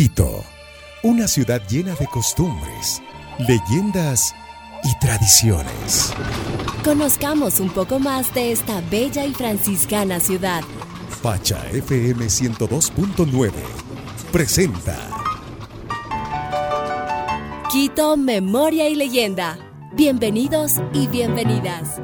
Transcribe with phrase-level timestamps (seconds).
[0.00, 0.42] Quito,
[1.02, 3.02] una ciudad llena de costumbres,
[3.38, 4.34] leyendas
[4.82, 6.14] y tradiciones.
[6.82, 10.62] Conozcamos un poco más de esta bella y franciscana ciudad.
[11.22, 13.52] Pacha FM 102.9
[14.32, 14.96] presenta
[17.70, 19.58] Quito, Memoria y Leyenda.
[19.92, 22.00] Bienvenidos y bienvenidas.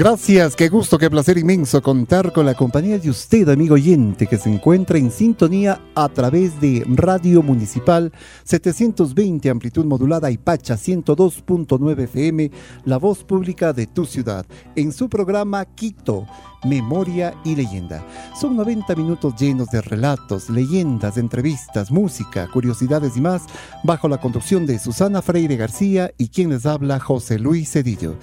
[0.00, 4.38] Gracias, qué gusto, qué placer inmenso contar con la compañía de usted, amigo oyente, que
[4.38, 8.10] se encuentra en sintonía a través de Radio Municipal
[8.44, 12.50] 720 amplitud modulada y Pacha 102.9 FM,
[12.86, 16.26] la voz pública de tu ciudad, en su programa Quito,
[16.64, 18.02] Memoria y Leyenda.
[18.40, 23.42] Son 90 minutos llenos de relatos, leyendas, entrevistas, música, curiosidades y más,
[23.84, 28.14] bajo la conducción de Susana Freire García y quien les habla José Luis Cedillo.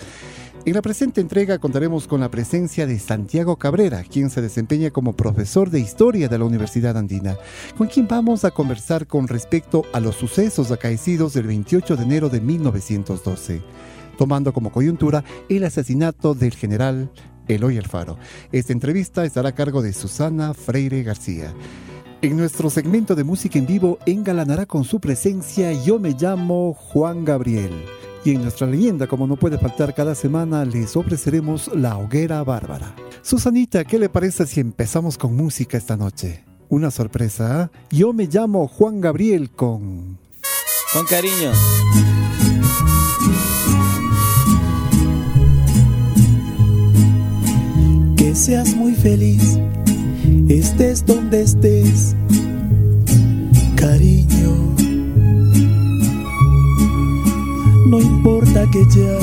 [0.67, 5.15] En la presente entrega contaremos con la presencia de Santiago Cabrera, quien se desempeña como
[5.15, 7.37] profesor de historia de la Universidad Andina,
[7.77, 12.27] con quien vamos a conversar con respecto a los sucesos acaecidos el 28 de enero
[12.27, 13.61] de 1912,
[14.17, 17.11] tomando como coyuntura el asesinato del general
[17.47, 18.17] Eloy Alfaro.
[18.51, 21.53] Esta entrevista estará a cargo de Susana Freire García.
[22.21, 27.23] En nuestro segmento de música en vivo engalanará con su presencia Yo me llamo Juan
[27.23, 27.71] Gabriel.
[28.27, 32.93] Y en nuestra leyenda, como no puede faltar cada semana, les ofreceremos la hoguera bárbara.
[33.21, 36.43] Susanita, ¿qué le parece si empezamos con música esta noche?
[36.67, 37.61] Una sorpresa.
[37.61, 37.71] ¿ah?
[37.89, 40.17] Yo me llamo Juan Gabriel con...
[40.91, 41.53] Con cariño.
[48.17, 49.57] Que seas muy feliz,
[50.49, 52.13] estés donde estés,
[53.77, 54.66] cariño
[57.87, 59.17] No importa que ya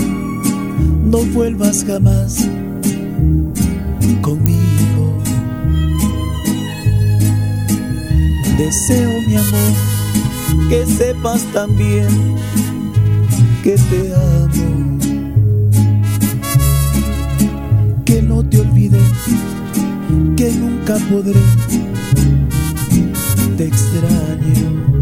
[1.05, 2.49] no vuelvas jamás
[4.23, 5.19] conmigo.
[8.57, 9.73] Deseo, mi amor,
[10.71, 12.09] que sepas también
[13.63, 14.99] que te amo.
[18.07, 19.01] Que no te olvide,
[20.39, 21.43] que nunca podré.
[23.59, 24.94] Te extraño.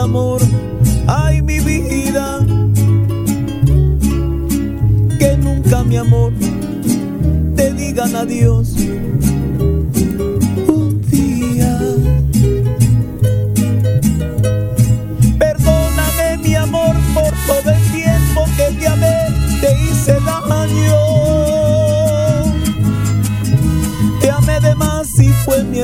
[0.00, 0.40] Amor,
[1.06, 2.38] ay mi vida,
[5.18, 6.32] que nunca mi amor
[7.54, 8.74] te digan adiós.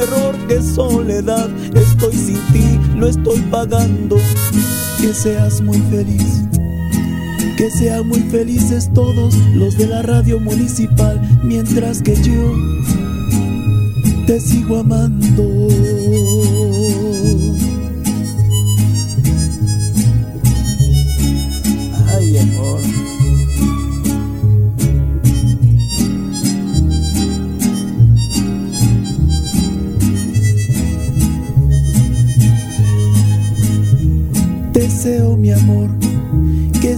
[0.06, 4.16] Fue mi error, que soledad estoy sin ti lo estoy pagando.
[5.00, 6.44] Que seas muy feliz,
[7.56, 12.54] que sean muy felices todos los de la radio municipal, mientras que yo
[14.26, 15.44] te sigo amando.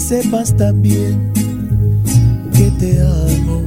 [0.08, 1.30] Sepas también
[2.54, 3.60] que te amo.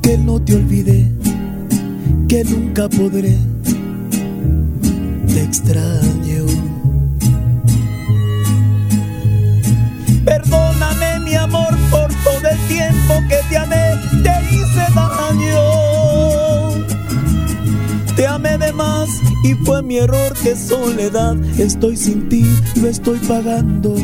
[0.00, 1.10] Que no te olvide,
[2.28, 3.36] que nunca podré,
[5.26, 5.95] te extraño.
[19.46, 22.44] Y fue mi error que soledad estoy sin ti,
[22.80, 23.94] lo estoy pagando.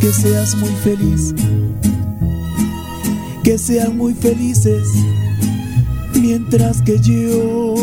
[0.00, 1.34] Que seas muy feliz,
[3.44, 4.88] que sean muy felices,
[6.14, 7.74] mientras que yo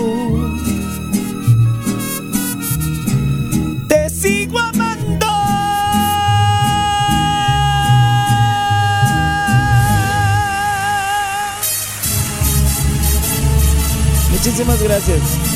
[3.87, 5.27] te sigo amando.
[14.31, 15.54] Muchísimas gracias.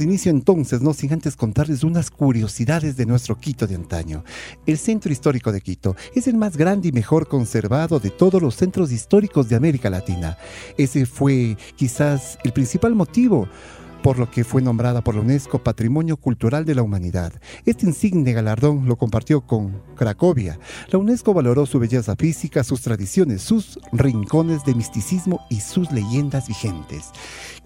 [0.00, 4.24] Inicio entonces, no sin antes contarles unas curiosidades de nuestro Quito de antaño.
[4.66, 8.54] El centro histórico de Quito es el más grande y mejor conservado de todos los
[8.54, 10.38] centros históricos de América Latina.
[10.78, 13.48] Ese fue quizás el principal motivo
[14.02, 17.32] por lo que fue nombrada por la UNESCO Patrimonio Cultural de la Humanidad.
[17.64, 20.58] Este insigne galardón lo compartió con Cracovia.
[20.88, 26.48] La UNESCO valoró su belleza física, sus tradiciones, sus rincones de misticismo y sus leyendas
[26.48, 27.10] vigentes.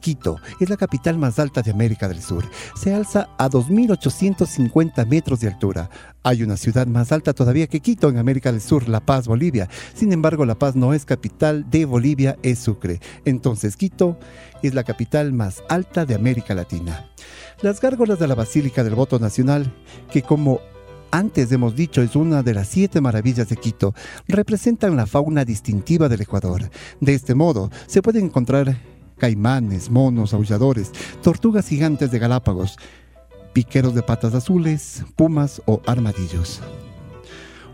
[0.04, 2.44] Quito es la capital más alta de América del Sur.
[2.76, 5.88] Se alza a 2.850 metros de altura.
[6.22, 9.66] Hay una ciudad más alta todavía que Quito en América del Sur, La Paz, Bolivia.
[9.94, 13.00] Sin embargo, La Paz no es capital de Bolivia, es Sucre.
[13.24, 14.18] Entonces, Quito
[14.62, 17.10] es la capital más alta de América Latina.
[17.62, 19.74] Las gárgolas de la Basílica del Voto Nacional,
[20.12, 20.60] que como
[21.12, 23.94] antes hemos dicho es una de las siete maravillas de Quito,
[24.28, 26.68] representan la fauna distintiva del Ecuador.
[27.00, 28.76] De este modo, se puede encontrar
[29.24, 30.92] caimanes, monos, aulladores,
[31.22, 32.76] tortugas gigantes de Galápagos,
[33.54, 36.60] piqueros de patas azules, pumas o armadillos.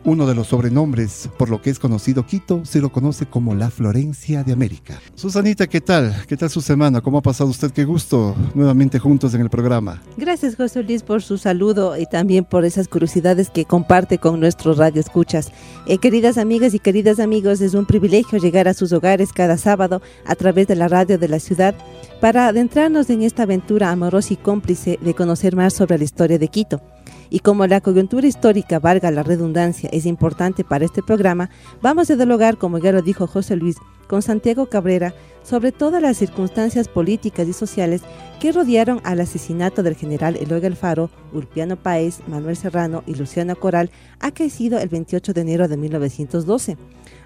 [0.05, 3.70] Uno de los sobrenombres por lo que es conocido Quito se lo conoce como la
[3.70, 4.99] Florencia de América.
[5.14, 6.14] Susanita, ¿qué tal?
[6.26, 7.02] ¿Qué tal su semana?
[7.02, 7.70] ¿Cómo ha pasado usted?
[7.70, 10.00] Qué gusto nuevamente juntos en el programa.
[10.17, 14.79] Gracias José Luis por su saludo y también por esas curiosidades que comparte con nuestros
[14.79, 15.52] radio escuchas.
[15.87, 20.00] Eh, queridas amigas y queridos amigos, es un privilegio llegar a sus hogares cada sábado
[20.25, 21.75] a través de la radio de la ciudad
[22.20, 26.49] para adentrarnos en esta aventura amorosa y cómplice de conocer más sobre la historia de
[26.49, 26.81] Quito.
[27.30, 31.48] Y como la coyuntura histórica, valga la redundancia, es importante para este programa,
[31.80, 33.76] vamos a dialogar, como ya lo dijo José Luis,
[34.08, 38.02] con Santiago Cabrera sobre todas las circunstancias políticas y sociales
[38.40, 43.90] que rodearon al asesinato del general Eloy Alfaro, Ulpiano Páez, Manuel Serrano y Luciano Coral,
[44.18, 46.76] acaecido el 28 de enero de 1912.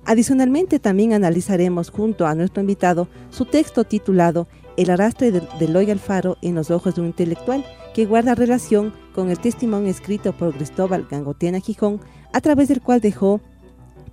[0.05, 4.47] Adicionalmente, también analizaremos junto a nuestro invitado su texto titulado
[4.77, 7.65] El arrastre de Eloy Alfaro en los ojos de un intelectual,
[7.95, 12.01] que guarda relación con el testimonio escrito por Cristóbal Gangotiana Gijón,
[12.33, 13.41] a través del cual dejó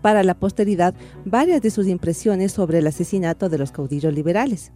[0.01, 0.93] para la posteridad
[1.25, 4.71] varias de sus impresiones sobre el asesinato de los caudillos liberales.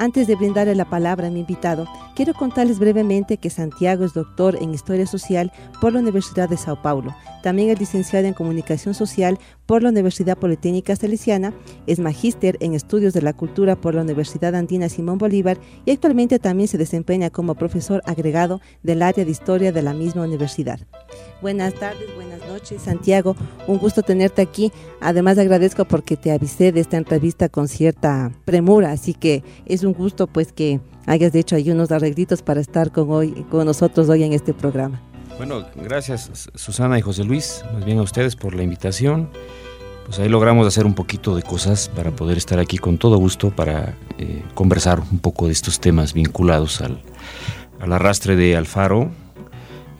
[0.00, 4.56] Antes de brindarle la palabra a mi invitado, quiero contarles brevemente que Santiago es doctor
[4.60, 7.16] en Historia Social por la Universidad de Sao Paulo.
[7.42, 11.52] También es licenciado en Comunicación Social por la Universidad Politécnica Salesiana,
[11.88, 16.38] es magíster en Estudios de la Cultura por la Universidad Andina Simón Bolívar y actualmente
[16.38, 20.78] también se desempeña como profesor agregado del área de Historia de la misma universidad.
[21.42, 23.36] Buenas tardes, buenas noches, Santiago.
[23.66, 24.72] Un gusto tenerte aquí.
[25.00, 29.87] Además agradezco porque te avisé de esta entrevista con cierta premura, así que es un
[29.94, 34.24] gusto pues que hayas hecho ahí unos arreglitos para estar con hoy con nosotros hoy
[34.24, 35.00] en este programa.
[35.36, 39.30] Bueno, gracias Susana y José Luis, más bien a ustedes por la invitación.
[40.06, 43.50] Pues ahí logramos hacer un poquito de cosas para poder estar aquí con todo gusto
[43.50, 47.02] para eh, conversar un poco de estos temas vinculados al,
[47.78, 49.10] al arrastre de Alfaro,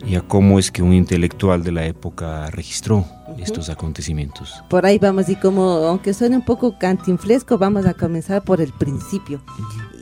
[0.06, 3.04] y a cómo es que un intelectual de la época registró
[3.38, 4.54] estos acontecimientos.
[4.68, 8.72] Por ahí vamos y como, aunque suene un poco cantinflesco, vamos a comenzar por el
[8.72, 9.42] principio.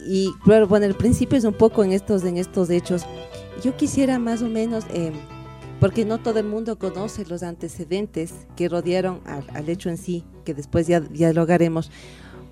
[0.06, 3.04] Y claro, bueno, el principio es un poco en estos, en estos hechos.
[3.62, 5.12] Yo quisiera más o menos, eh,
[5.80, 10.54] porque no todo el mundo conoce los antecedentes que rodearon al, hecho en sí, que
[10.54, 11.90] después ya dialogaremos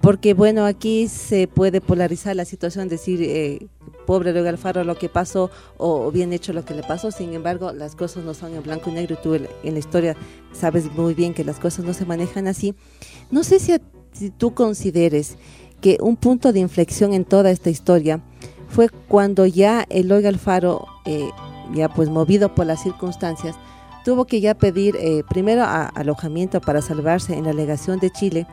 [0.00, 3.68] porque bueno, aquí se puede polarizar la situación, decir, eh,
[4.04, 7.72] pobre Luis Alfaro lo que pasó o bien hecho lo que le pasó, sin embargo,
[7.72, 10.16] las cosas no son en blanco y negro tú en la historia
[10.52, 12.74] sabes muy bien que las cosas no se manejan así.
[13.30, 13.78] No sé si,
[14.38, 15.36] tú consideres
[15.80, 18.22] que un punto de inflexión en toda esta historia
[18.68, 21.28] fue cuando ya Eloy Alfaro, eh,
[21.74, 23.56] ya pues movido por las circunstancias,
[24.04, 28.46] tuvo que ya pedir eh, primero alojamiento para salvarse en la legación de Chile,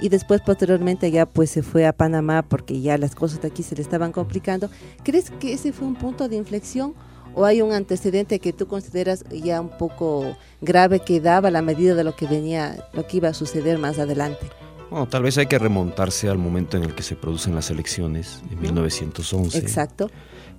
[0.00, 3.62] y después posteriormente ya pues se fue a Panamá porque ya las cosas de aquí
[3.62, 4.70] se le estaban complicando.
[5.02, 6.94] ¿Crees que ese fue un punto de inflexión
[7.34, 11.94] o hay un antecedente que tú consideras ya un poco grave que daba la medida
[11.94, 14.46] de lo que venía, lo que iba a suceder más adelante?
[14.90, 18.42] Bueno, tal vez hay que remontarse al momento en el que se producen las elecciones,
[18.50, 19.58] en 1911.
[19.58, 20.10] Exacto.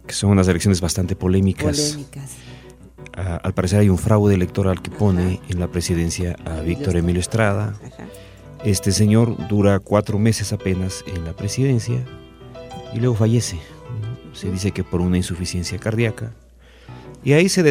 [0.08, 1.78] Que son unas elecciones bastante polémicas.
[1.80, 2.32] Polémicas.
[3.14, 7.76] al parecer hay un fraude electoral que pone en la presidencia a Víctor Emilio Estrada.
[7.86, 8.06] Ajá
[8.64, 12.06] este señor dura cuatro meses apenas en la presidencia
[12.94, 13.60] y luego fallece.
[14.34, 16.32] Se dice que por una insuficiencia cardíaca.
[17.24, 17.64] Y ahí se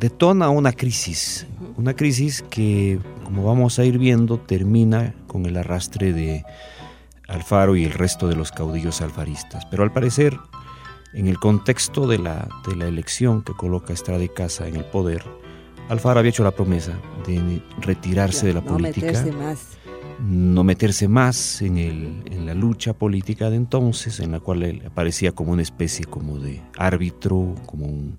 [0.00, 6.12] detona una crisis, una crisis que, como vamos a ir viendo, termina con el arrastre
[6.12, 6.44] de
[7.28, 9.64] Alfaro y el resto de los caudillos alfaristas.
[9.66, 10.36] Pero al parecer,
[11.14, 14.84] en el contexto de la, de la elección que coloca Estrada y Casa en el
[14.84, 15.24] poder,
[15.88, 16.92] Alfaro había hecho la promesa
[17.26, 19.24] de retirarse de la política
[20.20, 24.82] no meterse más en, el, en la lucha política de entonces, en la cual él
[24.86, 28.18] aparecía como una especie como de árbitro, como un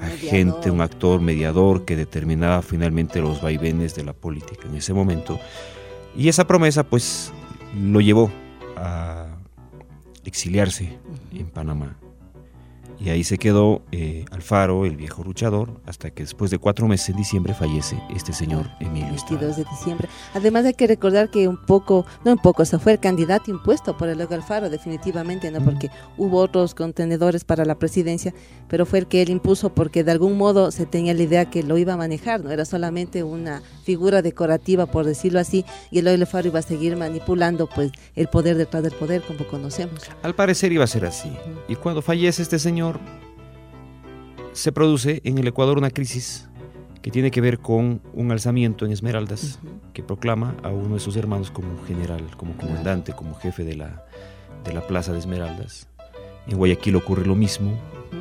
[0.00, 5.38] agente, un actor mediador que determinaba finalmente los vaivenes de la política en ese momento.
[6.16, 7.32] Y esa promesa pues
[7.78, 8.30] lo llevó
[8.76, 9.26] a
[10.24, 10.98] exiliarse
[11.32, 11.96] en Panamá.
[13.00, 17.10] Y ahí se quedó eh, Alfaro, el viejo luchador, hasta que después de cuatro meses
[17.10, 20.08] en diciembre fallece este señor Emilio 22 de diciembre.
[20.34, 23.96] Además hay que recordar que un poco, no un poco, se fue el candidato impuesto
[23.96, 25.62] por el Alfaro, definitivamente, ¿no?
[25.64, 28.34] Porque hubo otros contenedores para la presidencia,
[28.68, 31.62] pero fue el que él impuso porque de algún modo se tenía la idea que
[31.62, 32.50] lo iba a manejar, ¿no?
[32.50, 37.68] Era solamente una figura decorativa, por decirlo así, y el Alfaro iba a seguir manipulando
[37.68, 40.02] pues el poder detrás del poder, como conocemos.
[40.22, 41.32] Al parecer iba a ser así.
[41.68, 42.83] Y cuando fallece este señor,
[44.54, 46.48] se produce en el Ecuador una crisis
[47.02, 49.58] que tiene que ver con un alzamiento en Esmeraldas
[49.92, 54.06] que proclama a uno de sus hermanos como general, como comandante, como jefe de la,
[54.64, 55.88] de la Plaza de Esmeraldas.
[56.46, 57.72] En Guayaquil ocurre lo mismo,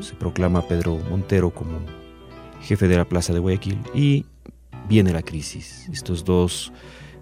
[0.02, 1.80] se proclama a Pedro Montero como
[2.62, 4.26] jefe de la Plaza de Guayaquil y
[4.90, 5.88] viene la crisis.
[5.94, 6.74] Estos dos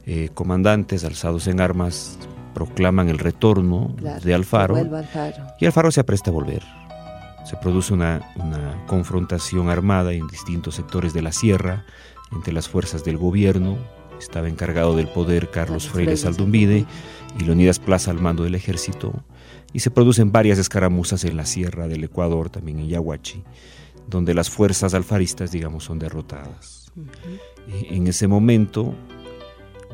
[0.05, 2.17] eh, comandantes alzados en armas
[2.53, 3.93] proclaman el retorno
[4.23, 5.43] de Alfaro, Alfaro.
[5.59, 6.80] y Alfaro se apresta a volver
[7.45, 8.21] se produce una,
[8.87, 11.85] confrontación armada en distintos sectores de la sierra
[12.31, 13.77] entre las fuerzas del gobierno.
[14.19, 16.85] Estaba encargado del poder Carlos Freire Saldumbide
[17.39, 19.23] y Leonidas Plaza al mando del ejército.
[19.73, 23.43] Y se producen varias escaramuzas en la sierra del Ecuador, también en Yaguachi,
[24.07, 26.91] donde las fuerzas alfaristas, digamos, son derrotadas.
[27.67, 28.93] En ese momento,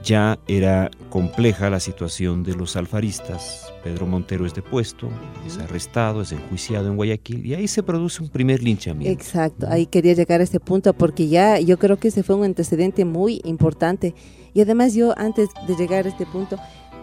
[0.04, 3.74] ya era compleja la situación de los alfaristas.
[3.84, 5.10] Pedro Montero es depuesto,
[5.46, 9.12] es arrestado, es enjuiciado en Guayaquil y ahí se produce un primer linchamiento.
[9.12, 12.44] Exacto, ahí quería llegar a este punto porque ya yo creo que ese fue un
[12.44, 14.14] antecedente muy importante.
[14.54, 16.58] Y además yo antes de llegar a este punto,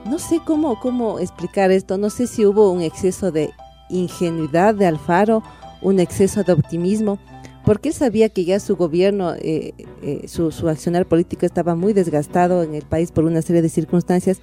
[0.06, 3.50] no sé cómo, cómo explicar esto, no sé si hubo un exceso de
[3.88, 5.42] ingenuidad de Alfaro,
[5.80, 7.18] un exceso de optimismo
[7.64, 12.62] porque él sabía que ya su gobierno, eh, eh, su, accionar político estaba muy desgastado
[12.62, 14.38] en el país por una serie de circunstancias.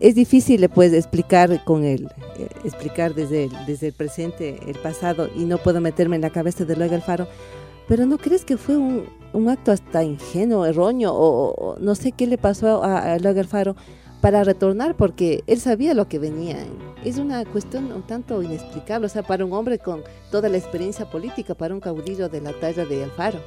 [0.00, 2.08] Es difícil pues explicar con él,
[2.38, 6.30] eh, explicar desde el, desde el presente el pasado y no puedo meterme en la
[6.30, 7.28] cabeza de Luego Alfaro,
[7.86, 12.26] pero ¿no crees que fue un, un acto hasta ingenuo, erróneo o, no sé qué
[12.26, 13.76] le pasó a, a Luego Alfaro?
[14.22, 16.56] Para retornar porque él sabía lo que venía.
[17.04, 21.10] Es una cuestión un tanto inexplicable, o sea, para un hombre con toda la experiencia
[21.10, 23.40] política, para un caudillo de la talla de Alfaro.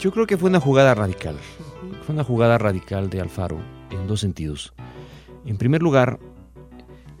[0.00, 1.36] Yo creo que fue una jugada radical.
[2.06, 3.58] Fue una jugada radical de Alfaro
[3.90, 4.72] en dos sentidos.
[5.44, 6.18] En primer lugar,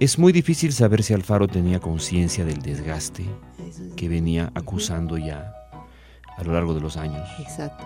[0.00, 3.26] es muy difícil saber si Alfaro tenía conciencia del desgaste
[3.96, 5.63] que venía acusando ya
[6.36, 7.28] a lo largo de los años.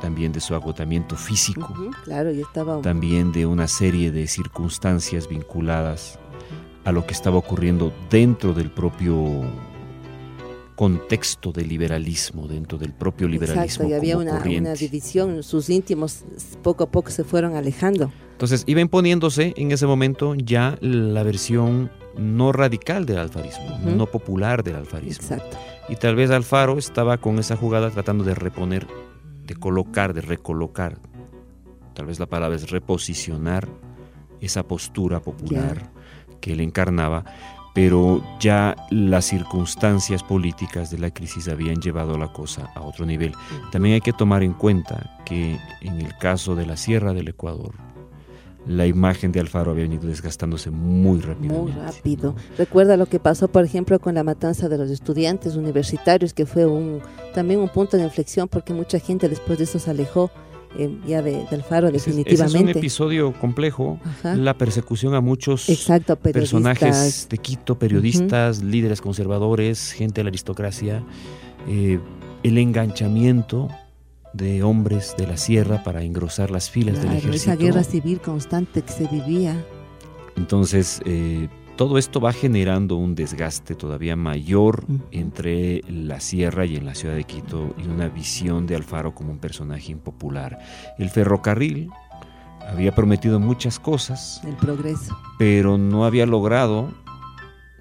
[0.01, 1.75] También de su agotamiento físico.
[2.05, 2.81] claro, y estaba...
[2.81, 6.19] También de una serie de circunstancias vinculadas
[6.85, 9.45] a lo que estaba ocurriendo dentro del propio
[10.75, 13.65] contexto del liberalismo, dentro del propio liberalismo.
[13.65, 16.23] Exacto, y había una, una, división, sus íntimos
[16.63, 18.13] poco a poco se fueron alejando.
[18.31, 24.63] Entonces iba imponiéndose en ese momento ya la versión no radical del alfarismo, no popular
[24.63, 25.21] del alfarismo.
[25.21, 25.57] Exacto.
[25.89, 28.87] Y tal vez Alfaro estaba con esa jugada tratando de reponer,
[29.45, 30.99] de colocar, de recolocar,
[31.95, 33.69] tal vez la palabra es reposicionar
[34.41, 35.91] esa postura popular
[36.41, 37.25] que él encarnaba,
[37.75, 43.33] pero ya las circunstancias políticas de la crisis habían llevado la cosa a otro nivel.
[43.73, 47.75] También hay que tomar en cuenta que en el caso de la Sierra del Ecuador,
[48.67, 51.63] la imagen de Alfaro había venido desgastándose muy rápido.
[51.63, 52.35] Muy rápido.
[52.57, 56.67] Recuerda lo que pasó, por ejemplo, con la matanza de los estudiantes universitarios, que fue
[56.67, 57.01] un
[57.35, 60.31] también un punto de inflexión porque mucha gente después de eso se alejó.
[60.77, 62.45] Eh, ya de, Alfaro definitivamente.
[62.45, 65.67] Ese es un episodio complejo, la persecución a muchos
[66.31, 71.03] personajes de Quito, periodistas, líderes conservadores, gente de la aristocracia,
[71.69, 71.99] eh,
[72.43, 73.71] el enganchamiento
[74.33, 77.53] de hombres de la sierra para engrosar las filas del ejército.
[77.53, 79.65] Esa guerra civil constante que se vivía.
[80.37, 86.85] Entonces, eh, todo esto va generando un desgaste todavía mayor entre la sierra y en
[86.85, 90.59] la ciudad de Quito y una visión de Alfaro como un personaje impopular.
[90.99, 91.91] El ferrocarril
[92.69, 94.41] había prometido muchas cosas.
[94.45, 95.17] El progreso.
[95.39, 96.93] Pero no había logrado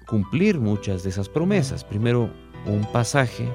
[0.06, 1.84] cumplir muchas de esas promesas.
[1.84, 2.30] Primero,
[2.66, 3.48] un pasaje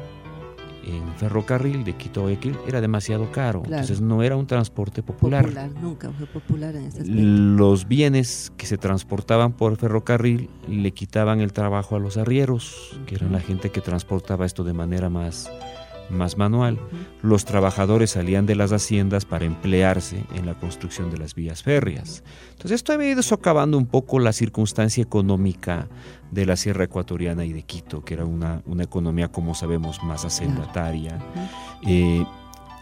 [0.85, 5.43] en ferrocarril de Quito a Guayaquil era demasiado caro, entonces no era un transporte popular.
[5.43, 11.39] Popular, nunca fue popular en ese Los bienes que se transportaban por ferrocarril le quitaban
[11.39, 15.51] el trabajo a los arrieros, que eran la gente que transportaba esto de manera más,
[16.09, 16.79] más manual,
[17.21, 22.23] los trabajadores salían de las haciendas para emplearse en la construcción de las vías férreas.
[22.51, 25.87] Entonces esto había ido socavando un poco la circunstancia económica
[26.31, 30.25] de la Sierra Ecuatoriana y de Quito, que era una, una economía, como sabemos, más
[30.25, 31.19] hacendataria.
[31.85, 32.25] Eh,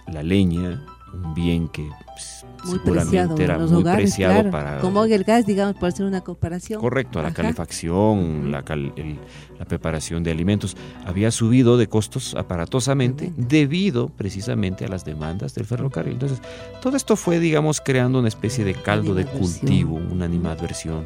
[0.07, 2.30] la leña, un bien que pues,
[2.63, 4.51] Muy seguramente preciado era los muy hogares, preciado claro.
[4.51, 6.79] para Como el gas, digamos, por hacer una comparación.
[6.79, 7.35] Correcto, la Ajá.
[7.37, 9.17] calefacción, la, cal- el-
[9.57, 10.75] la preparación de alimentos,
[11.05, 16.13] había subido de costos aparatosamente debido precisamente a las demandas del ferrocarril.
[16.13, 16.39] Entonces,
[16.81, 21.05] todo esto fue, digamos, creando una especie de caldo de cultivo, una animadversión,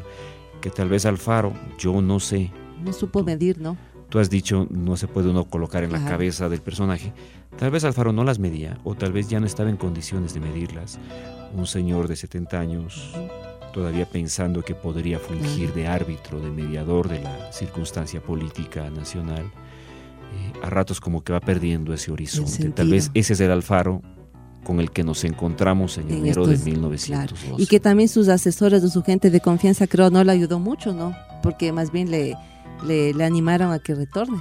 [0.60, 2.50] que tal vez Alfaro, yo no sé,
[2.84, 3.76] No supo medir, ¿no?
[4.08, 7.12] tú has dicho, no se puede uno colocar en la cabeza del personaje,
[7.58, 10.40] tal vez Alfaro no las medía, o tal vez ya no estaba en condiciones de
[10.40, 10.98] medirlas.
[11.56, 13.12] Un señor de 70 años
[13.72, 20.52] todavía pensando que podría fungir de árbitro, de mediador de la circunstancia política nacional, eh,
[20.62, 22.70] a ratos como que va perdiendo ese horizonte.
[22.70, 24.00] Tal vez ese es el Alfaro
[24.64, 27.06] con el que nos encontramos en, En enero estos- de 1912.
[27.46, 27.62] Claro.
[27.62, 30.92] Y que también sus asesores o su gente de confianza, creo, no le ayudó mucho,
[30.92, 31.14] ¿no?
[31.42, 32.34] Porque más bien le,
[32.86, 34.38] le, le animaron a que retorne.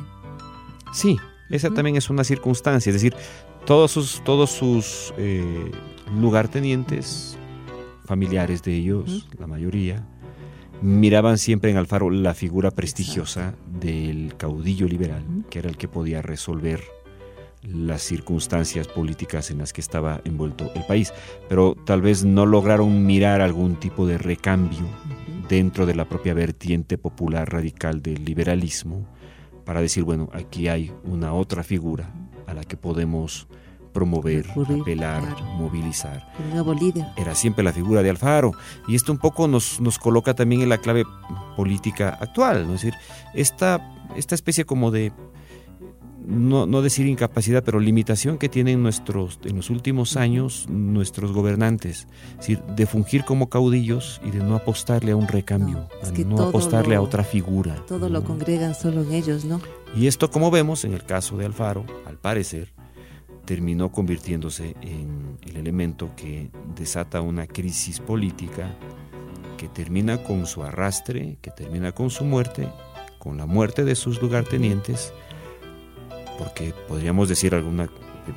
[0.94, 1.18] Sí,
[1.50, 3.14] esa también es una circunstancia, es decir,
[3.66, 5.72] todos sus, todos sus eh,
[6.16, 7.38] lugartenientes,
[8.06, 10.06] familiares de ellos, la mayoría,
[10.82, 16.22] miraban siempre en Alfaro la figura prestigiosa del caudillo liberal, que era el que podía
[16.22, 16.82] resolver
[17.64, 21.14] las circunstancias políticas en las que estaba envuelto el país,
[21.50, 24.86] pero tal vez no lograron mirar algún tipo de recambio
[25.50, 29.08] dentro de la propia vertiente popular radical del liberalismo
[29.66, 32.12] para decir, bueno, aquí hay una otra figura
[32.46, 33.48] a la que podemos
[33.96, 35.46] promover, Recurrir, apelar, claro.
[35.58, 36.32] movilizar.
[36.44, 37.06] El nuevo líder.
[37.16, 38.52] Era siempre la figura de Alfaro.
[38.88, 41.04] Y esto un poco nos, nos coloca también en la clave
[41.56, 42.76] política actual, ¿no?
[42.76, 42.94] Es decir,
[43.34, 45.14] esta, esta especie como de,
[46.28, 52.08] no, no decir incapacidad, pero limitación que tienen nuestros, en los últimos años nuestros gobernantes.
[52.32, 56.10] Es decir, de fungir como caudillos y de no apostarle a un recambio, No, es
[56.10, 57.76] a que no todo apostarle a lo- otra figura.
[57.88, 58.26] Todo lo ¿no?
[58.26, 59.62] congregan solo en ellos, ¿no?
[59.96, 62.74] Y esto, como vemos en el caso de Alfaro, al parecer,
[63.46, 68.76] terminó convirtiéndose en el elemento que desata una crisis política
[69.58, 72.68] que termina con su arrastre, que termina con su muerte,
[73.20, 75.14] con la muerte de sus lugartenientes,
[76.38, 77.90] porque podríamos decir alguna,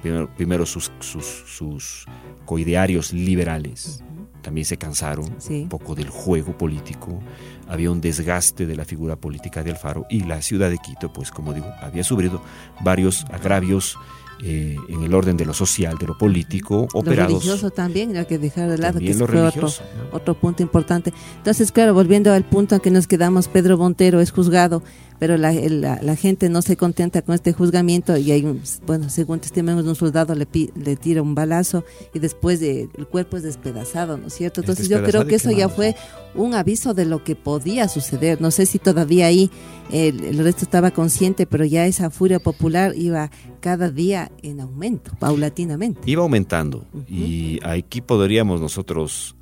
[0.03, 2.07] primero, primero sus, sus, sus
[2.45, 4.05] coidearios liberales
[4.43, 5.63] también se cansaron Sí.
[5.63, 7.21] un poco del juego político,
[7.67, 11.31] había un desgaste de la figura política de Alfaro y la ciudad de Quito, pues
[11.31, 12.41] como digo, había sufrido
[12.81, 13.99] varios agravios
[14.43, 17.33] eh, en el orden de lo social, de lo político, Lo operados.
[17.33, 19.69] religioso también, hay que dejar de lado, que lo fue otro,
[20.13, 21.13] otro punto importante.
[21.39, 24.83] Entonces, claro, volviendo al punto en que nos quedamos, Pedro Montero es juzgado,
[25.19, 29.09] pero la, la, la gente no se contenta con este juzgamiento y hay, un, bueno,
[29.11, 33.37] según testimonios, un soldado le, pi- le tira un balazo y después de, el cuerpo
[33.37, 34.61] es despedazado, ¿no es cierto?
[34.61, 35.97] Es Entonces yo creo que eso ya fue
[36.35, 38.41] un aviso de lo que podía suceder.
[38.41, 39.51] No sé si todavía ahí
[39.91, 45.13] el, el resto estaba consciente, pero ya esa furia popular iba cada día en aumento,
[45.19, 46.01] paulatinamente.
[46.07, 49.35] Iba aumentando y aquí podríamos nosotros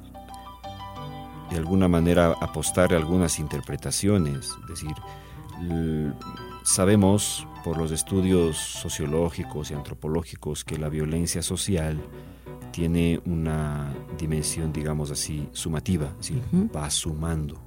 [1.51, 4.91] de alguna manera apostar a algunas interpretaciones, es decir,
[6.65, 12.01] sabemos por los estudios sociológicos y antropológicos que la violencia social
[12.73, 16.13] tiene una dimensión, digamos así, sumativa,
[16.53, 16.71] Ujú.
[16.75, 17.61] va sumando.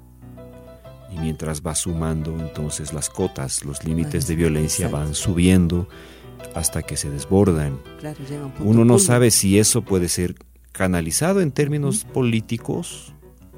[1.12, 5.06] Y mientras va sumando, entonces las cotas, los límites de violencia exacto.
[5.06, 5.88] van subiendo
[6.54, 7.80] hasta que se desbordan.
[8.00, 8.20] Claro,
[8.60, 10.36] un Uno no sabe si eso puede ser
[10.72, 13.14] canalizado en términos políticos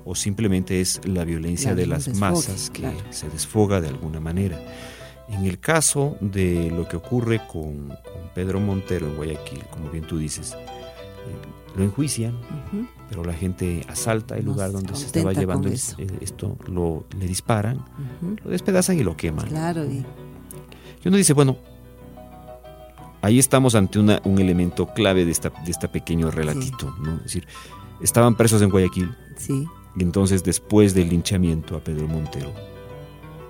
[0.06, 2.98] o simplemente es la violencia de las masas que claro.
[3.12, 4.60] se desfoga de alguna manera.
[5.30, 10.06] En el caso de lo que ocurre con, con Pedro Montero en Guayaquil, como bien
[10.06, 12.38] tú dices, eh, lo enjuician,
[13.10, 17.28] pero la gente asalta el lugar donde se estaba llevando el- el- esto, lo, le
[17.28, 17.86] disparan,
[18.44, 19.48] lo despedazan y lo queman.
[19.48, 20.04] Claro, y
[21.04, 21.56] Y uno dice, bueno,
[23.22, 27.16] ahí estamos ante una- un elemento clave de, esta, de este pequeño relatito, ¿no?
[27.18, 27.48] Es decir,
[28.02, 32.52] estaban presos en Guayaquil sí, y entonces después del linchamiento a Pedro Montero,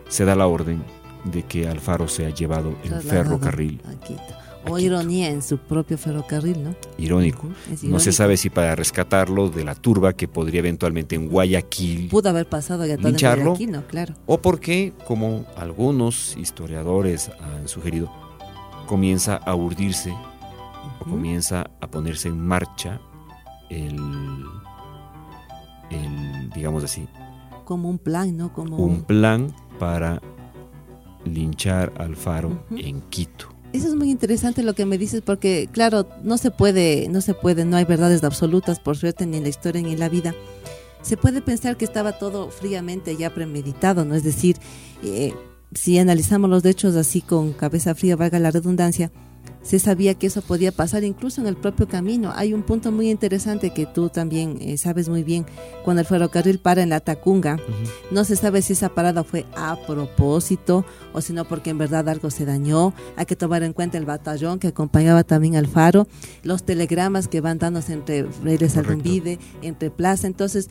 [0.07, 0.83] se da la orden
[1.25, 3.81] de que Alfaro sea llevado en ferrocarril.
[3.87, 4.21] a Quito.
[4.21, 4.79] a O Quito.
[4.79, 6.75] ironía en su propio ferrocarril, ¿no?
[6.97, 7.47] Irónico.
[7.83, 12.29] No se sabe si para rescatarlo de la turba que podría eventualmente en Guayaquil Pudo
[12.29, 13.51] haber pasado ya en Lincharlo.
[13.51, 13.87] Guayaquil, ¿no?
[13.87, 14.13] Claro.
[14.25, 18.11] o porque, como algunos historiadores han sugerido,
[18.87, 22.99] comienza a urdirse o comienza a ponerse en marcha
[23.69, 23.95] el,
[25.91, 27.07] el, digamos así,
[27.65, 28.53] Como un plan, ¿no?
[28.53, 30.21] Como un plan para
[31.25, 33.47] linchar al Faro en Quito.
[33.73, 37.33] Eso es muy interesante lo que me dices porque claro, no se puede, no se
[37.33, 40.35] puede, no hay verdades absolutas por suerte ni en la historia ni en la vida.
[41.01, 44.13] Se puede pensar que estaba todo fríamente ya premeditado, ¿no?
[44.13, 44.57] Es decir,
[45.03, 45.33] eh,
[45.73, 49.11] si analizamos los hechos así con cabeza fría, valga la redundancia,
[49.63, 52.33] se sabía que eso podía pasar incluso en el propio camino.
[52.35, 55.45] Hay un punto muy interesante que tú también eh, sabes muy bien.
[55.83, 57.59] Cuando el ferrocarril para en la Tacunga,
[58.09, 62.09] no se sabe si esa parada fue a propósito o si no porque en verdad
[62.09, 62.93] algo se dañó.
[63.17, 66.07] Hay que tomar en cuenta el batallón que acompañaba también al faro,
[66.43, 70.25] los telegramas que van dándose entre Reyes Aldumbide, entre Plaza.
[70.25, 70.69] Entonces,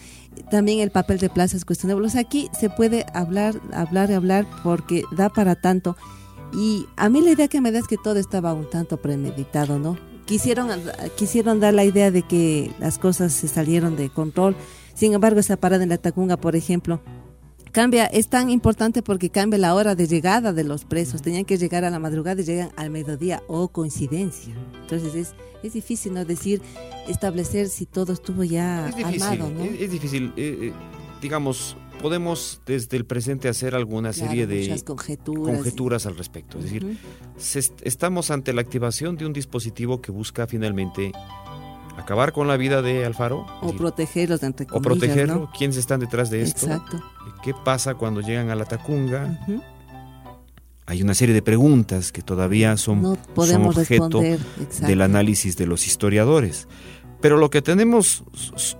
[0.50, 2.06] también el papel de Plaza es cuestionable.
[2.06, 5.96] O sea, aquí se puede hablar, hablar y hablar porque da para tanto.
[6.52, 9.78] Y a mí la idea que me da es que todo estaba un tanto premeditado,
[9.78, 9.96] ¿no?
[10.26, 10.68] Quisieron,
[11.16, 14.56] quisieron dar la idea de que las cosas se salieron de control.
[14.94, 17.00] Sin embargo, esa parada en la Tacunga, por ejemplo,
[17.72, 21.22] cambia, es tan importante porque cambia la hora de llegada de los presos.
[21.22, 24.54] Tenían que llegar a la madrugada y llegan al mediodía, o coincidencia.
[24.82, 26.62] Entonces es, es difícil no decir,
[27.08, 29.64] establecer si todo estuvo ya armado, ¿no?
[29.64, 30.72] Es, difícil, eh, eh,
[31.20, 36.58] digamos, podemos desde el presente hacer alguna serie de conjeturas, al respecto.
[36.58, 36.98] Es decir,
[37.82, 41.12] estamos ante la activación de un dispositivo que busca finalmente
[41.96, 43.46] acabar con la vida de Alfaro.
[43.60, 45.50] O protegerlos, entre comillas, O protegerlo.
[45.56, 46.66] ¿Quiénes están detrás de esto?
[46.66, 47.02] Exacto.
[47.42, 49.38] ¿Qué pasa cuando llegan a la Tacunga?
[50.86, 53.04] Hay una serie de preguntas que todavía son,
[53.36, 56.66] objeto del análisis de los historiadores.
[57.20, 58.24] Pero lo que tenemos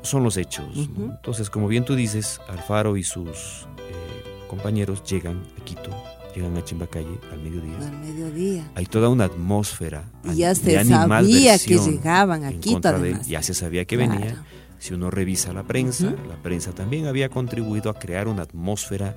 [0.02, 0.88] son los hechos.
[0.96, 5.90] Entonces, como bien tú dices, Alfaro y sus eh, compañeros llegan a Quito,
[6.34, 7.76] llegan a Chimbacalle al mediodía.
[7.78, 8.70] Al mediodía.
[8.74, 10.04] Hay toda una atmósfera.
[10.24, 12.98] Y ya se sabía que llegaban a Quito.
[13.26, 14.42] ya se sabía que venía.
[14.78, 19.14] Si uno revisa la prensa, la prensa también había contribuido a crear una atmósfera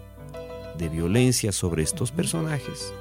[0.78, 2.94] de violencia sobre estos personajes.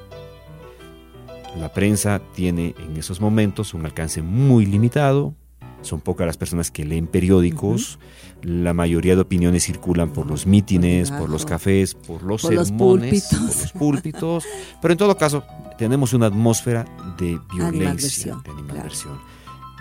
[1.59, 5.35] La prensa tiene en esos momentos un alcance muy limitado,
[5.83, 7.99] son pocas las personas que leen periódicos,
[8.43, 13.41] la mayoría de opiniones circulan por los mítines, por los cafés, por los sermones, por
[13.43, 14.45] los púlpitos,
[14.81, 15.45] pero en todo caso
[15.79, 16.85] tenemos una atmósfera
[17.19, 19.19] de violencia, de animadversión.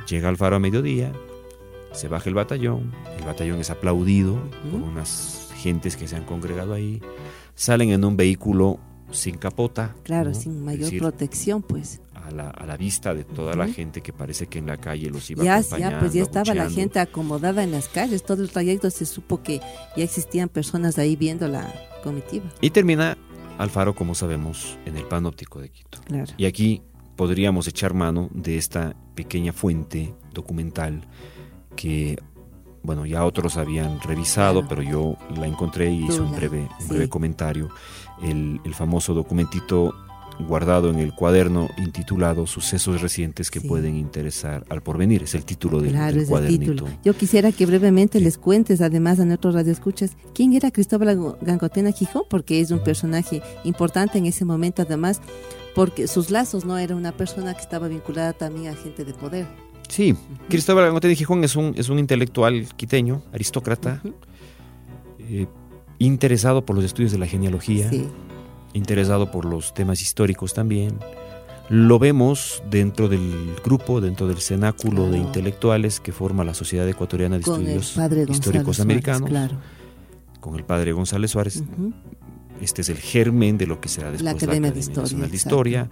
[0.07, 1.11] Llega al faro a mediodía,
[1.93, 4.39] se baja el batallón, el batallón es aplaudido
[4.71, 7.01] por unas gentes que se han congregado ahí,
[7.55, 8.79] salen en un vehículo
[9.11, 9.95] sin capota.
[10.03, 14.59] Claro, sin mayor protección, pues a la, vista de toda la gente que parece que
[14.59, 15.95] en la calle los iba ya, acompañando.
[15.95, 19.43] Ya, pues ya estaba la gente acomodada en las calles, todo el trayecto se supo
[19.43, 19.61] que
[19.95, 21.71] ya existían personas ahí viendo la
[22.03, 22.45] comitiva.
[22.61, 23.17] Y termina
[23.57, 25.99] Alfaro, como sabemos, en el panóptico de Quito.
[26.37, 26.81] Y aquí
[27.15, 31.07] podríamos echar mano de esta pequeña fuente documental
[31.75, 32.17] que
[32.83, 37.69] bueno, ya otros habían revisado, pero yo la encontré y hice un breve, breve comentario.
[38.23, 39.93] El, el, famoso documentito
[40.47, 45.23] guardado en el cuaderno intitulado Sucesos recientes que pueden interesar al porvenir.
[45.23, 46.88] Es el título del, claro, cuadernito.
[47.04, 52.23] Yo quisiera que brevemente les cuentes, además a nuestros radioescuchas, quién era Cristóbal Gangotena Gijón,
[52.30, 55.21] porque es un personaje importante en ese momento, además,
[55.75, 59.47] porque sus lazos no era una persona que estaba vinculada también a gente de poder.
[59.88, 60.15] Sí,
[60.49, 64.01] Cristóbal Gangotena Gijón es un, es un intelectual quiteño, aristócrata,
[65.19, 65.47] eh,
[65.99, 67.89] interesado por los estudios de la genealogía.
[67.89, 68.08] Sí
[68.73, 70.99] interesado por los temas históricos también.
[71.69, 77.38] Lo vemos dentro del grupo, dentro del cenáculo de intelectuales que forma la Sociedad Ecuatoriana
[77.38, 79.31] de Estudios Históricos Americanos,
[80.39, 81.63] con el padre González Suárez.
[82.62, 85.89] Este es el germen de lo que será después la Academia, de Historia, de Historia.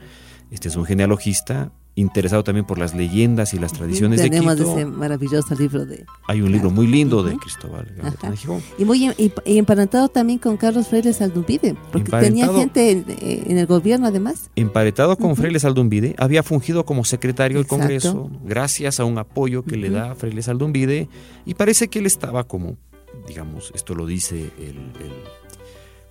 [0.51, 4.55] Este es un genealogista interesado también por las leyendas y las tradiciones de Quito.
[4.55, 6.05] Tenemos ese maravilloso libro de...
[6.27, 7.87] Hay un libro muy lindo de Cristóbal
[8.77, 14.07] Y muy y, emparentado también con Carlos Freire Saldumbide, porque tenía gente en, el gobierno
[14.07, 14.49] además.
[14.55, 19.75] Emparetado con Freire Saldumbide, había fungido como secretario del Congreso gracias a un apoyo que
[19.75, 21.09] le da Freire Saldumbide
[21.45, 22.77] y parece que él estaba como,
[23.27, 25.13] digamos, esto lo dice el, el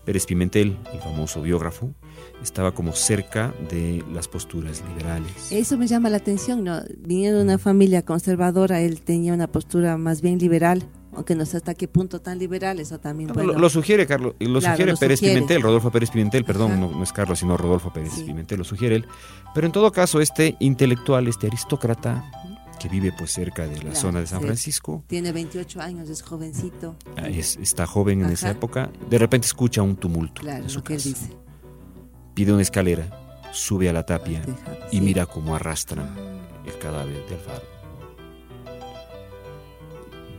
[0.05, 1.95] Pérez Pimentel, el famoso biógrafo,
[2.43, 5.51] estaba como cerca de las posturas liberales.
[5.51, 6.83] Eso me llama la atención, ¿no?
[6.99, 11.57] Viniendo de una familia conservadora, él tenía una postura más bien liberal, aunque no sé
[11.57, 15.91] hasta qué punto tan liberal, eso también lo, sugiere Carlos, lo sugiere Pérez Pimentel, Rodolfo
[15.91, 19.07] Pérez Pimentel, perdón, no, es Carlos, sino Rodolfo Pérez Pimentel, lo sugiere él.
[19.55, 22.31] Pero en todo caso, este intelectual, este aristócrata,
[22.79, 25.03] que vive pues cerca de la zona de San Francisco.
[25.09, 26.95] Tiene 28 años, es jovencito.
[27.17, 28.89] Ah, está joven en esa época.
[29.11, 30.43] De repente escucha un tumulto.
[30.43, 31.48] Claro, su lo que él dice
[32.39, 33.05] pide una escalera,
[33.51, 34.41] sube a la tapia
[34.93, 36.09] y mira cómo arrastran
[36.65, 37.65] el cadáver de Alfaro.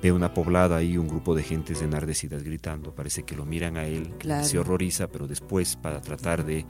[0.01, 2.95] Ve una poblada y un grupo de gentes enardecidas gritando.
[2.95, 6.65] Parece que lo miran a él, se horroriza, pero después, para tratar de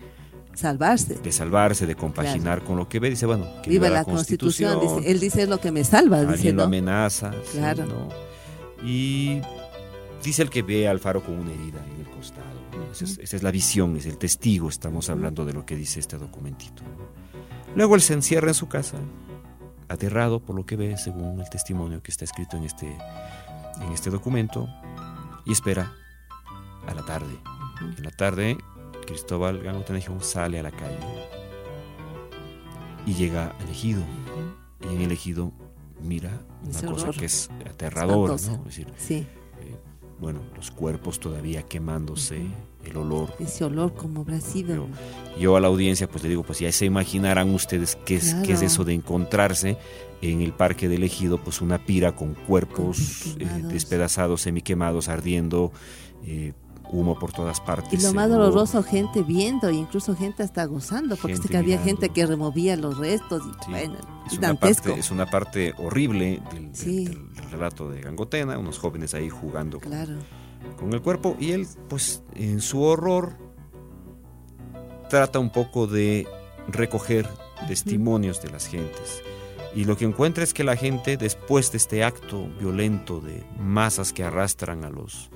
[0.56, 1.14] salvarse.
[1.14, 3.12] De salvarse, de compaginar con lo que ve.
[3.12, 4.80] Dice, bueno, que viva, la, constitución.
[4.80, 6.22] Dice, él dice es lo que me salva.
[6.22, 7.30] Alguien dice, lo amenaza.
[7.52, 7.86] Claro.
[8.84, 9.42] Y
[10.24, 12.60] dice el que ve al faro con una herida en el costado.
[12.92, 14.70] Esa, es, la visión, es el testigo.
[14.70, 16.84] Estamos hablando de lo que dice este documentito.
[17.76, 18.98] Luego él se encierra en su casa,
[19.88, 22.88] aterrado por lo que ve, según el testimonio que está escrito en este,
[23.82, 24.68] en este documento,
[25.46, 25.94] y espera
[26.88, 27.38] a la tarde.
[27.98, 28.58] En la tarde,
[29.06, 30.98] Cristóbal Gangotena sale a la calle
[33.06, 34.04] y llega al ejido.
[34.82, 35.52] Y en el ejido
[36.02, 36.32] mira
[36.64, 38.54] una cosa que es aterradora, ¿no?
[38.54, 39.28] Es decir, sí
[40.20, 42.42] bueno, los cuerpos todavía quemándose,
[42.86, 43.34] el olor.
[43.40, 44.88] Ese olor como brasido.
[45.40, 48.54] Yo, a la audiencia pues le digo, pues ya se imaginarán ustedes qué es, qué
[48.54, 49.78] es eso de encontrarse
[50.22, 55.72] en el parque del ejido, pues una pira con cuerpos eh, despedazados, semiquemados, ardiendo,
[56.26, 56.54] eh,
[56.92, 58.00] humo por todas partes.
[58.00, 62.26] Y lo más doloroso, gente viendo, incluso gente hasta gozando, porque que había gente que
[62.26, 63.44] removía los restos.
[63.68, 63.96] Y, bueno,
[64.28, 69.80] es, una parte, es una parte horrible del, relato de Gangotena, unos jóvenes ahí jugando
[69.80, 73.34] con, el cuerpo, y él, pues, en su horror,
[75.10, 76.28] trata un poco de
[76.68, 77.28] recoger
[77.68, 79.24] testimonios de las gentes.
[79.76, 84.14] Y lo que encuentra es que la gente, después de este acto violento de masas
[84.14, 85.30] que arrastran a los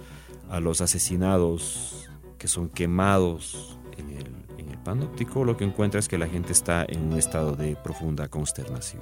[0.54, 4.28] a los asesinados que son quemados en el,
[4.60, 7.76] en el panóptico, lo que encuentra es que la gente está en un estado de
[7.76, 9.02] profunda consternación.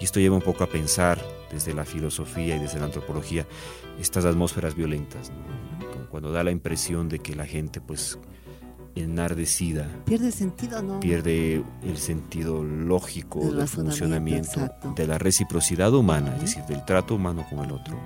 [0.00, 3.46] Y esto lleva un poco a pensar desde la filosofía y desde la antropología
[4.00, 5.30] estas atmósferas violentas,
[6.10, 8.18] cuando da la impresión de que la gente pues
[8.96, 10.98] enardecida pierde sentido, ¿no?
[10.98, 17.46] Pierde el sentido lógico del funcionamiento, de la reciprocidad humana, es decir, del trato humano
[17.48, 17.96] con el otro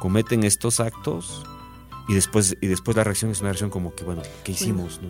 [0.00, 1.44] cometen estos actos
[2.08, 5.08] y después y después la reacción es una reacción como que bueno qué hicimos no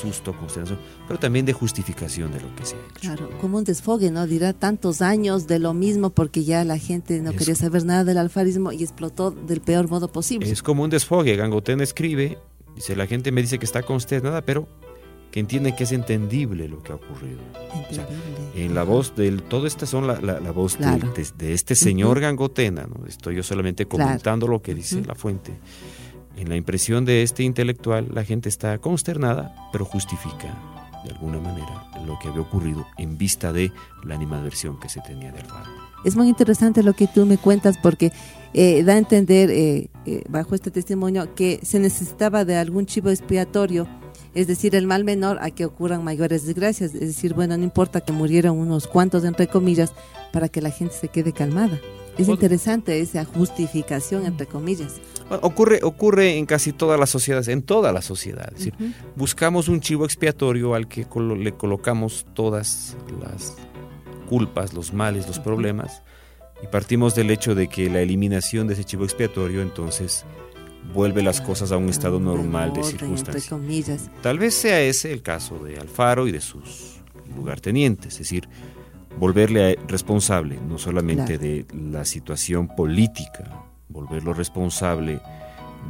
[0.00, 3.00] susto consternación pero también de justificación de lo que se ha hecho.
[3.00, 7.20] Claro como un desfogue no dirá tantos años de lo mismo porque ya la gente
[7.20, 10.50] no quería saber nada del alfarismo y explotó del peor modo posible.
[10.50, 11.36] Es como un desfogue.
[11.36, 12.38] Gangotén escribe
[12.74, 14.66] dice la gente me dice que está consternada pero
[15.34, 17.40] que entienden que es entendible lo que ha ocurrido.
[18.54, 23.04] en la voz del, todo esta son la, la, voz de, este señor Gangotena, ¿no?
[23.08, 25.58] estoy yo solamente comentando lo que dice la fuente.
[26.36, 30.56] En la impresión de este intelectual, la gente está consternada, pero justifica
[31.04, 33.72] de alguna manera lo que había ocurrido en vista de
[34.04, 35.68] la animadversión que se tenía de Alfaro.
[36.04, 38.12] Es muy interesante lo que tú me cuentas porque
[38.52, 43.10] eh, da a entender, eh, eh, bajo este testimonio, que se necesitaba de algún chivo
[43.10, 43.88] expiatorio
[44.34, 48.00] es decir, el mal menor a que ocurran mayores desgracias, es decir, bueno, no importa
[48.00, 49.92] que murieran unos cuantos, entre comillas,
[50.32, 51.80] para que la gente se quede calmada.
[52.18, 55.00] Es interesante esa justificación, entre comillas.
[55.42, 58.54] ocurre, ocurre en casi todas las sociedades, en todas las sociedades.
[58.54, 58.74] decir,
[59.16, 63.56] buscamos un chivo expiatorio al que le colocamos todas las
[64.28, 66.02] culpas, los males, los problemas,
[66.62, 70.24] y partimos del hecho de que la eliminación de ese chivo expiatorio entonces
[70.92, 74.10] vuelve las cosas a un estado normal de circunstancias.
[74.22, 77.00] Tal vez sea ese el caso de Alfaro y de sus
[77.34, 78.48] lugartenientes, es decir,
[79.18, 85.20] volverle responsable no solamente de la situación política, volverlo responsable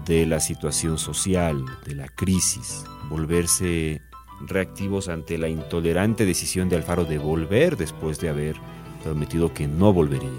[0.06, 4.00] de la situación social, de la crisis, volverse
[4.46, 8.56] reactivos ante la intolerante decisión de Alfaro de volver después de haber
[9.02, 10.30] prometido que no volvería.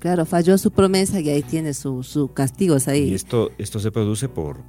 [0.00, 3.10] Claro, falló su promesa y ahí tiene sus su castigos ahí.
[3.10, 4.62] Y esto, esto se produce por,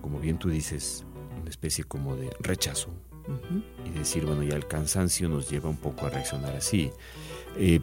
[0.00, 1.04] como bien tú dices,
[1.40, 2.90] una especie como de rechazo.
[3.84, 6.92] Y decir, bueno, ya el cansancio nos lleva un poco a reaccionar así.
[7.58, 7.80] Eh,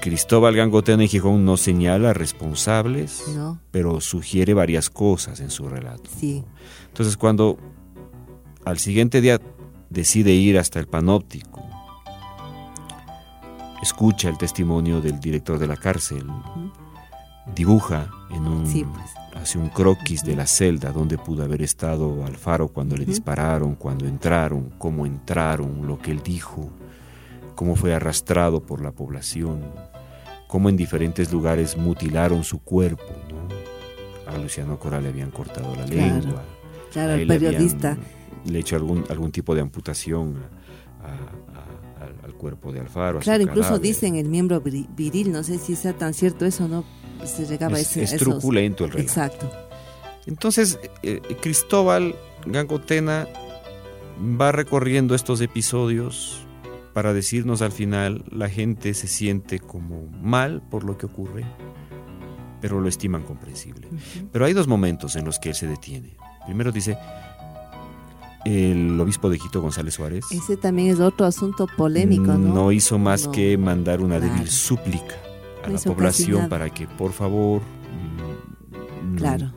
[0.00, 3.22] Cristóbal Gangotena y Gijón no señala responsables,
[3.70, 6.10] pero sugiere varias cosas en su relato.
[6.18, 6.42] Sí.
[6.88, 7.58] Entonces, cuando
[8.64, 9.40] al siguiente día
[9.90, 11.65] decide ir hasta el panóptico,
[13.86, 16.26] escucha el testimonio del director de la cárcel,
[17.54, 19.40] dibuja en un pues.
[19.40, 24.08] hace un croquis de la celda donde pudo haber estado Alfaro cuando le dispararon, cuando
[24.08, 26.68] entraron, cómo entraron, lo que él dijo,
[27.54, 29.62] cómo fue arrastrado por la población,
[30.48, 33.14] cómo en diferentes lugares mutilaron su cuerpo,
[34.26, 36.42] A Luciano Coral le habían cortado la lengua.
[36.92, 37.96] Claro, el periodista.
[38.44, 40.42] Le, hecho algún, algún tipo de amputación
[41.04, 41.45] a,
[42.34, 43.20] cuerpo de Alfaro.
[43.20, 46.84] Claro, incluso dicen el miembro viril, no sé si sea tan cierto eso, ¿no?
[47.24, 49.08] Se llegaba es, ese, es truculento el relato.
[49.08, 49.52] Exacto.
[50.26, 52.14] Entonces, eh, Cristóbal
[52.46, 53.28] Gangotena
[54.18, 56.46] va recorriendo estos episodios
[56.96, 61.44] para decirnos al final, la gente se siente como mal por lo que ocurre,
[62.62, 63.86] pero lo estiman comprensible.
[64.32, 66.16] Pero hay dos momentos en los que él se detiene.
[66.46, 66.96] Primero dice,
[68.46, 72.38] el obispo de Quito, González Suárez, Ese también es otro asunto polémico, ¿no?
[72.38, 73.32] no hizo más No.
[73.32, 74.32] que mandar una Claro.
[74.34, 75.16] débil súplica
[75.64, 79.52] a No la población para que por favor mm, Claro,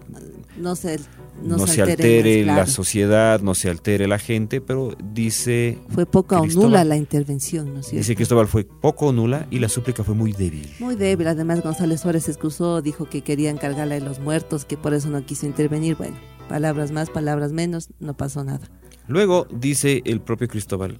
[0.57, 0.99] no se,
[1.43, 2.71] no se se altere más, la claro.
[2.71, 7.79] sociedad, no se altere la gente, pero dice, Fue poca o nula la intervención, ¿no
[7.81, 7.99] es cierto?
[7.99, 10.69] dice Cristóbal fue poco o nula y la súplica fue muy débil.
[10.79, 14.77] Muy débil, además González Suárez se excusó, dijo que querían cargarle a los muertos, que
[14.77, 15.95] por eso no quiso intervenir.
[15.95, 16.15] Bueno,
[16.49, 18.67] palabras más, palabras menos, no pasó nada.
[19.07, 20.99] Luego dice el propio Cristóbal,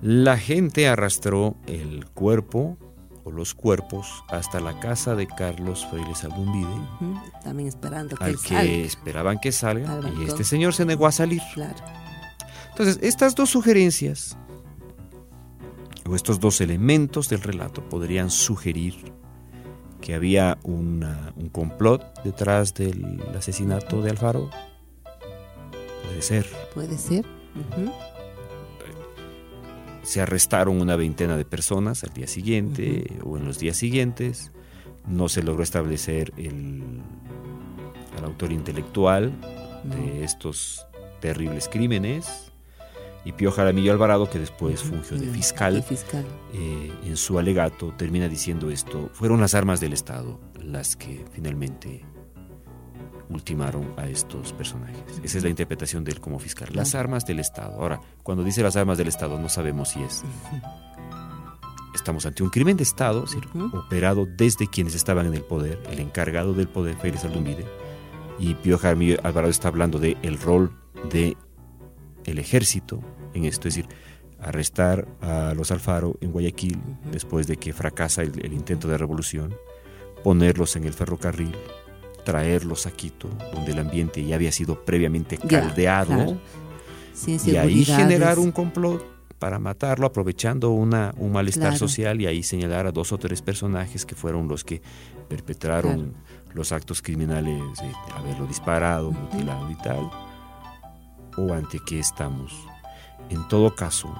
[0.00, 2.78] la gente arrastró el cuerpo
[3.24, 6.68] o los cuerpos hasta la casa de Carlos Freire Saldumbide,
[7.42, 8.62] También esperando que al que salga.
[8.64, 11.40] esperaban que salga Al y este señor se negó a salir.
[11.54, 11.74] Claro.
[12.70, 14.36] Entonces, estas dos sugerencias
[16.06, 19.12] o estos dos elementos del relato podrían sugerir
[20.02, 24.50] que había una- un complot detrás del asesinato de Alfaro.
[26.14, 26.46] Puede ser.
[26.74, 27.24] Puede ser.
[30.02, 34.52] Se arrestaron una veintena de personas al día siguiente o en los días siguientes.
[35.06, 36.82] No se logró establecer el,
[38.18, 39.32] al autor intelectual
[39.84, 40.86] de estos
[41.20, 42.52] terribles crímenes.
[43.24, 46.24] Y Pío Jaramillo Alvarado, que después fungió de de- fiscal, de fiscal.
[46.52, 52.04] eh, en su alegato termina diciendo esto, fueron las armas del Estado las que finalmente
[53.30, 55.02] ultimaron a estos personajes.
[55.22, 56.68] Esa es la interpretación de él como fiscal.
[56.72, 57.74] Las armas del Estado.
[57.80, 60.22] Ahora, cuando dice las armas del Estado, no sabemos si es...
[61.94, 63.78] Estamos ante un crimen de Estado, es decir, Ujú.
[63.78, 67.64] operado desde quienes estaban en el poder, el encargado del poder, Félix Aldumbide,
[68.38, 70.76] y Pío Jaramillo Alvarado está hablando de el rol
[71.10, 71.36] de
[72.24, 73.00] el ejército
[73.32, 73.88] en esto, es decir,
[74.40, 76.82] arrestar a los Alfaro en Guayaquil
[77.12, 79.54] después de que fracasa el, el intento de revolución,
[80.24, 81.54] ponerlos en el ferrocarril,
[82.24, 86.38] traerlos a Quito, donde el ambiente ya había sido previamente Ya, caldeado, claro.
[87.46, 89.04] Y ahí generar un complot
[89.38, 91.78] para matarlo aprovechando una, un malestar Claro.
[91.78, 94.80] social y ahí señalar a dos o tres personajes que fueron los que
[95.28, 96.14] perpetraron
[96.54, 100.10] los actos criminales de haberlo disparado, mutilado y tal.
[101.36, 102.52] ¿O ante qué estamos?
[103.28, 104.12] En todo caso,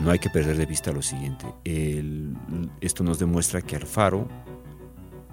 [0.00, 1.46] no hay que perder de vista lo siguiente.
[1.64, 2.36] El-
[2.80, 4.28] esto nos demuestra que Alfaro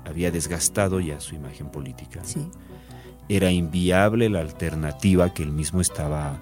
[0.06, 2.22] había desgastado ya su imagen política.
[2.24, 2.48] Sí,
[3.28, 6.40] Era inviable la alternativa que él mismo estaba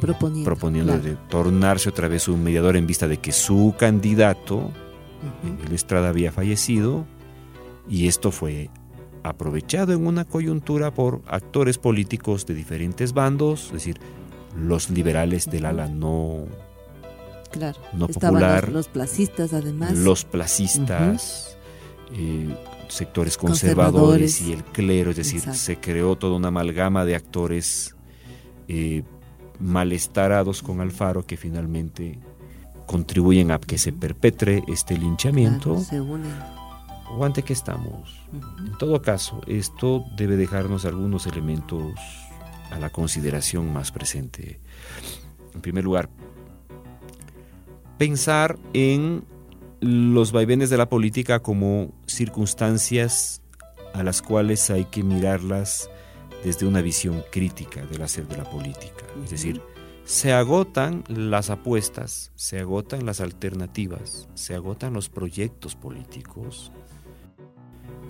[0.00, 1.08] Proponiendo, proponiendo claro.
[1.08, 5.64] de tornarse otra vez un mediador en vista de que su candidato, Ujú.
[5.66, 7.06] el Estrada, había fallecido
[7.88, 8.68] y esto fue
[9.22, 14.00] aprovechado en una coyuntura por actores políticos de diferentes bandos, es decir,
[14.56, 16.46] los liberales del ala no,
[17.52, 17.78] claro.
[17.92, 19.92] no Estaban popular, los, los placistas, además.
[19.92, 21.56] los placistas,
[22.12, 22.52] eh,
[22.88, 24.36] sectores Conservadores.
[24.36, 25.58] conservadores y el clero, es decir, Exacto.
[25.58, 27.94] se creó toda una amalgama de actores
[28.68, 29.02] eh,
[29.58, 32.18] malestarados con Alfaro que finalmente
[32.86, 35.70] contribuyen a que se perpetre este linchamiento.
[35.74, 36.32] Claro, se unen.
[37.16, 38.20] ¿O ante qué estamos?
[38.58, 41.92] En todo caso, esto debe dejarnos algunos elementos
[42.70, 44.60] a la consideración más presente.
[45.54, 46.08] En primer lugar,
[47.98, 49.24] pensar en
[49.82, 53.42] los vaivenes de la política como circunstancias
[53.94, 55.90] a las cuales hay que mirarlas
[56.44, 59.04] desde una visión crítica del hacer de la política.
[59.24, 59.60] Es decir,
[60.04, 66.70] se agotan las apuestas, se agotan las alternativas, se agotan los proyectos políticos.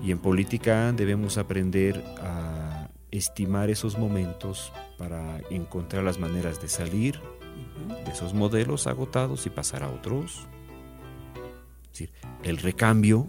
[0.05, 7.19] Y en política debemos aprender a estimar esos momentos para encontrar las maneras de salir
[8.05, 10.47] de esos modelos agotados y pasar a otros.
[11.93, 12.11] Es decir,
[12.43, 13.27] el recambio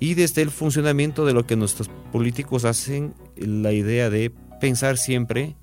[0.00, 5.54] y desde el funcionamiento de lo que nuestros políticos hacen, la idea de pensar siempre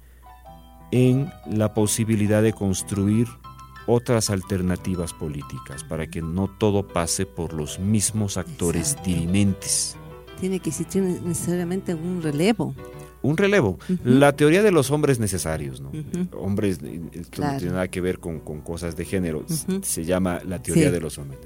[0.92, 3.28] en la posibilidad de construir
[3.88, 9.10] otras alternativas políticas para que no todo pase por los mismos actores Exacto.
[9.10, 9.98] dirimentes.
[10.40, 12.76] Tiene que existir necesariamente un relevo.
[13.26, 13.78] Un relevo.
[13.90, 13.98] Ujú.
[14.04, 15.90] La teoría de los hombres necesarios, ¿no?
[15.90, 16.28] Ujú.
[16.40, 17.58] Hombres, eh, esto no Claro.
[17.60, 19.82] tiene nada que ver con, con cosas de género, s- Ujú.
[19.84, 20.92] se llama la teoría Sí.
[20.92, 21.40] de los hombres.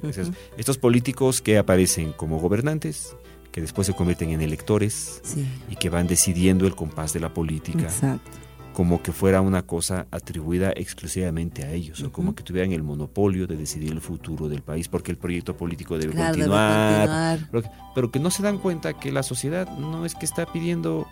[0.58, 3.16] Estos políticos que aparecen como gobernantes,
[3.52, 7.34] que después se convierten en electores Sí, y que van decidiendo el compás de la
[7.34, 8.30] política exacto.
[8.74, 13.48] como que fuera una cosa atribuida exclusivamente a ellos, o como que tuvieran el monopolio
[13.48, 17.40] de decidir el futuro del país, porque el proyecto político debe Claro, debe continuar, continuar.
[17.52, 17.64] pero
[17.96, 21.08] pero que no se dan cuenta que la sociedad no es que está pidiendo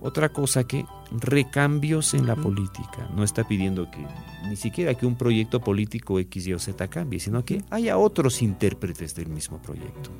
[0.00, 3.08] otra cosa que recambios en la política.
[3.14, 4.04] No está pidiendo que
[4.48, 8.42] ni siquiera que un proyecto político X, Y o Z cambie, sino que haya otros
[8.42, 10.10] intérpretes del mismo proyecto.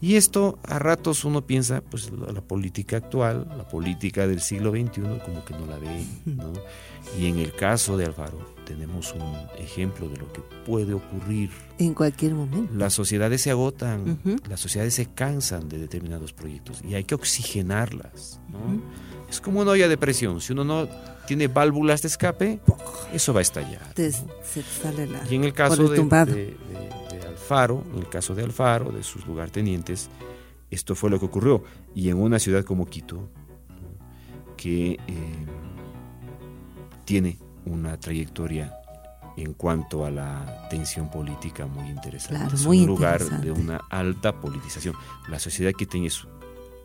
[0.00, 4.70] Y esto a ratos uno piensa, pues la, la política actual, la política del siglo
[4.70, 6.52] XXI, como que no la ve, ¿no?
[7.18, 11.50] Y en el caso de Alfaro tenemos un ejemplo de lo que puede ocurrir.
[11.78, 12.72] En cualquier momento.
[12.74, 14.18] Las sociedades se agotan,
[14.48, 18.58] las sociedades se cansan de determinados proyectos y hay que oxigenarlas, ¿no?
[19.30, 20.88] Es como una olla de presión, si uno no
[21.26, 22.60] tiene válvulas de escape,
[23.12, 23.92] eso va a estallar.
[23.94, 24.16] Te- ¿no?
[24.42, 25.22] se sale la...
[25.30, 26.34] Y en el caso el de, tumbado.
[26.34, 30.08] de- de- de Alfaro, en el caso de Alfaro, de sus lugartenientes,
[30.70, 31.62] esto fue lo que ocurrió.
[31.94, 33.28] Y en una ciudad como Quito,
[34.56, 34.98] que eh,
[37.04, 38.77] tiene una trayectoria
[39.42, 42.36] en cuanto a la tensión política muy interesante.
[42.38, 44.94] Claro, es muy un lugar de una alta politización.
[45.28, 46.26] La sociedad quiteña es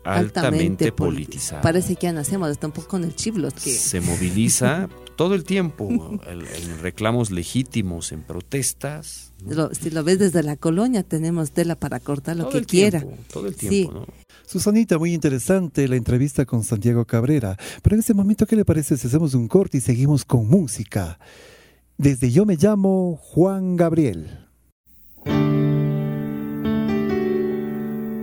[0.04, 1.62] altamente, politi- politizada.
[1.62, 5.44] Parece que ya nacemos hasta un poco con el chiblos que Se moviliza todo el
[5.44, 5.88] tiempo
[6.26, 9.32] en, en reclamos legítimos, en protestas.
[9.44, 9.54] ¿no?
[9.54, 12.66] lo- si lo ves desde la colonia tenemos tela para cortar lo todo que el
[12.66, 13.00] quiera.
[13.00, 13.68] tiempo, todo el Sí.
[13.68, 14.06] tiempo, ¿no?
[14.46, 17.56] Susanita, muy interesante la entrevista con Santiago Cabrera.
[17.82, 21.18] Pero en este momento, ¿qué le parece si hacemos un corte y seguimos con música?
[21.98, 24.26] Desde Yo me llamo Juan Gabriel.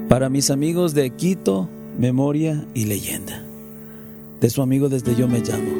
[0.09, 3.41] Para mis amigos de Quito, memoria y leyenda.
[4.41, 5.71] De su amigo desde yo me llamo.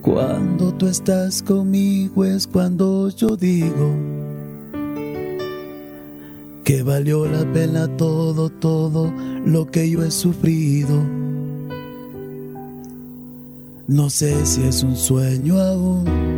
[0.00, 3.92] Cuando tú estás conmigo es cuando yo digo
[6.64, 9.12] que valió la pena todo, todo
[9.44, 11.02] lo que yo he sufrido.
[13.86, 16.37] No sé si es un sueño aún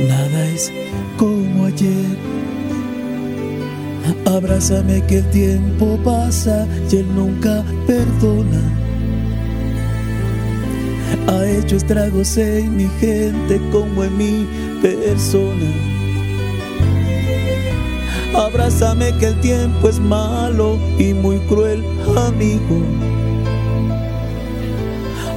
[0.00, 0.72] Nada es
[1.16, 2.16] como ayer.
[4.24, 8.60] Abrázame que el tiempo pasa y él nunca perdona.
[11.28, 14.48] Ha hecho estragos en mi gente como en mi
[14.80, 15.66] persona.
[18.34, 21.84] Abrázame que el tiempo es malo y muy cruel,
[22.16, 22.82] amigo.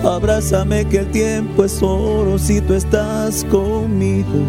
[0.06, 4.46] Abrázame que el tiempo es oro si tú estás conmigo.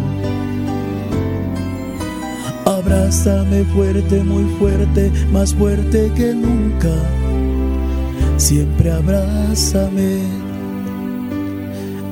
[2.63, 6.93] Abrázame fuerte, muy fuerte, más fuerte que nunca.
[8.37, 10.19] Siempre abrázame.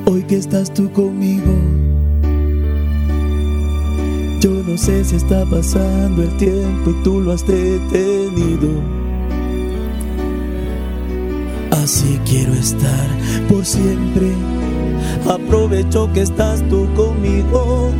[0.06, 1.54] Hoy que estás tú conmigo.
[4.40, 8.95] Yo no sé si está pasando el tiempo y tú lo has detenido.
[11.70, 13.08] Así quiero estar
[13.48, 14.30] por siempre.
[15.28, 17.90] Aprovecho que estás tú conmigo.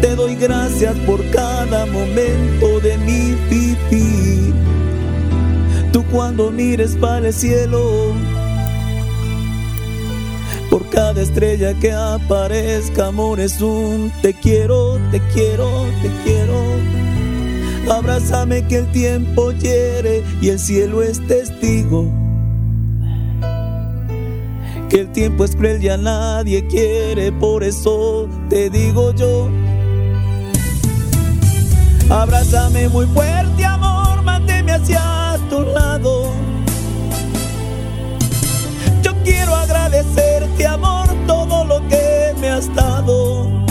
[0.00, 4.52] Te doy gracias por cada momento de mi vivir.
[5.92, 8.12] Tú cuando mires para el cielo,
[10.70, 16.62] por cada estrella que aparezca, amor, es un te quiero, te quiero, te quiero.
[17.90, 22.21] Abrázame que el tiempo hiere y el cielo es testigo.
[24.92, 29.48] Que el tiempo es cruel y a nadie quiere, por eso te digo yo.
[32.10, 36.34] Abrázame muy fuerte, amor, manteme hacia tu lado.
[39.02, 43.61] Yo quiero agradecerte, amor, todo lo que me has dado.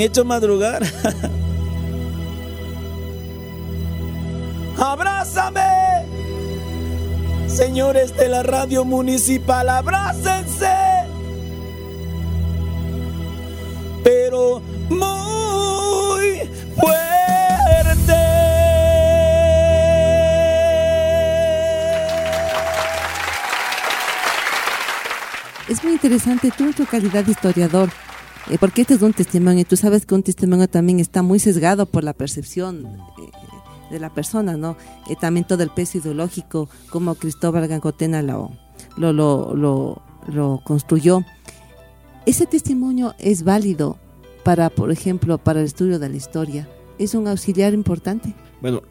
[0.00, 0.82] Hecho madrugar.
[4.78, 5.60] ¡Abrázame!
[7.46, 10.70] Señores de la radio municipal, abrácense.
[14.02, 17.10] Pero muy fuerte.
[25.68, 27.90] Es muy interesante tú en tu calidad de historiador,
[28.58, 31.86] porque este es un testimonio y tú sabes que un testimonio también está muy sesgado
[31.86, 33.30] por la percepción eh,
[33.90, 34.76] de la persona, ¿no?
[35.08, 38.50] Eh, también todo el peso ideológico, como Cristóbal Gangotena lo,
[38.96, 41.22] lo, lo, lo, construyó.
[42.26, 43.98] Ese testimonio es válido
[44.44, 46.68] para, por ejemplo, para el estudio de la historia.
[46.98, 48.34] Es un auxiliar importante.
[48.60, 48.82] Bueno,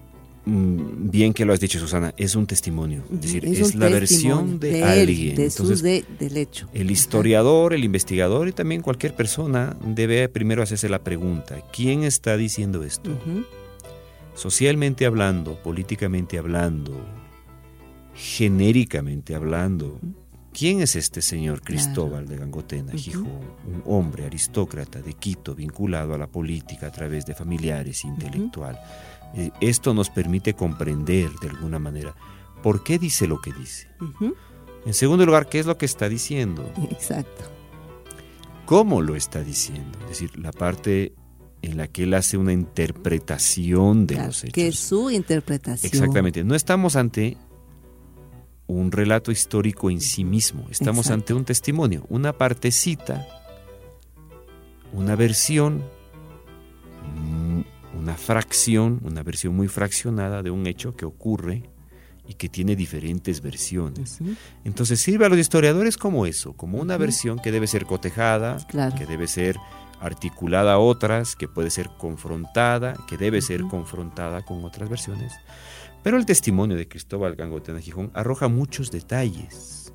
[0.46, 3.04] bien que lo has dicho, Susana, es un testimonio.
[3.14, 5.36] Es decir, Es es, la versión de, él, alguien.
[5.36, 6.68] de Entonces, de- del hecho.
[6.74, 12.36] el historiador, el investigador y también cualquier persona debe primero hacerse la pregunta, ¿quién está
[12.38, 13.12] diciendo esto?
[13.12, 13.44] Ujú.
[14.36, 17.06] Socialmente hablando, políticamente hablando,
[18.16, 20.00] genéricamente hablando,
[20.54, 23.28] ¿quién es este señor Cristóbal de Gangotena, Gijón?
[23.68, 28.80] Un hombre aristócrata de Quito vinculado a la política a través de familiares intelectual.
[29.36, 32.15] Eh, Esto nos permite comprender de alguna manera
[32.63, 33.88] por qué dice lo que dice.
[34.86, 36.69] En segundo lugar, ¿qué es lo que está diciendo?
[36.91, 37.43] Exacto.
[38.65, 39.97] ¿Cómo lo está diciendo?
[40.03, 41.13] Es decir, la parte
[41.61, 44.53] en la que él hace una interpretación de Claro, los hechos.
[44.53, 45.91] que es su interpretación.
[45.91, 46.43] Exactamente.
[46.43, 47.36] No estamos ante
[48.67, 50.67] un relato histórico en sí mismo.
[50.69, 51.13] Estamos Exacto.
[51.15, 53.27] ante un testimonio, una partecita,
[54.93, 55.84] una versión,
[58.00, 61.70] una fracción, una versión muy fraccionada de un hecho que ocurre
[62.28, 64.20] y que tiene diferentes versiones.
[64.64, 68.95] Entonces sirve a los historiadores como eso, como una versión que debe ser cotejada, Claro.
[68.95, 69.58] que debe ser
[70.00, 75.34] articulada a otras, que puede ser confrontada, que debe ser confrontada con otras versiones.
[76.04, 79.91] Pero el testimonio de Cristóbal Gangotena Gijón arroja muchos detalles.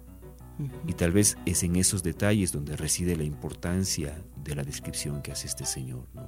[0.86, 5.32] Y tal vez es en esos detalles donde reside la importancia de la descripción que
[5.32, 6.06] hace este señor.
[6.14, 6.26] ¿no?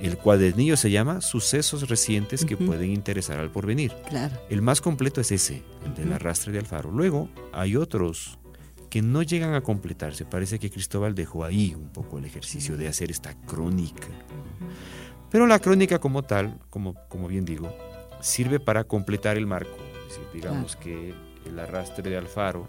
[0.00, 3.92] El cuadernillo se llama Sucesos recientes que pueden interesar al porvenir.
[4.08, 4.36] Claro.
[4.48, 6.90] El más completo es ese, el del arrastre de Alfaro.
[6.90, 8.38] Luego hay otros
[8.90, 10.24] que no llegan a completarse.
[10.24, 14.08] Parece que Cristóbal dejó ahí un poco el ejercicio de hacer esta crónica.
[15.30, 17.74] Pero la crónica como tal, como, como bien digo,
[18.20, 19.76] sirve para completar el marco.
[20.06, 22.68] Es decir, digamos que el arrastre de Alfaro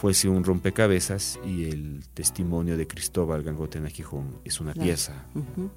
[0.00, 4.86] fuese un rompecabezas y el testimonio de Cristóbal Gangotena Gijón es una Claro.
[4.86, 5.26] pieza.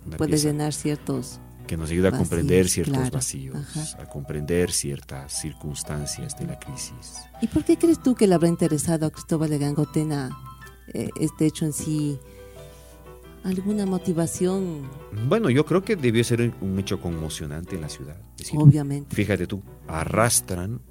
[0.06, 0.48] Una Puede pieza.
[0.50, 1.40] llenar ciertos.
[1.68, 3.12] que nos ayuda a Vacíos, comprender ciertos claro.
[3.12, 4.02] vacíos, Ajá.
[4.04, 7.22] a comprender ciertas circunstancias de la crisis.
[7.42, 10.38] ¿Y por qué crees tú que le habrá interesado a Cristóbal de Gangotena
[10.94, 12.20] eh, este hecho en sí?
[13.44, 14.82] ¿Alguna motivación?
[15.30, 18.18] Bueno, yo creo que debió ser un hecho conmocionante en la ciudad.
[18.38, 19.16] Es decir, Obviamente.
[19.16, 20.82] fíjate tú, arrastran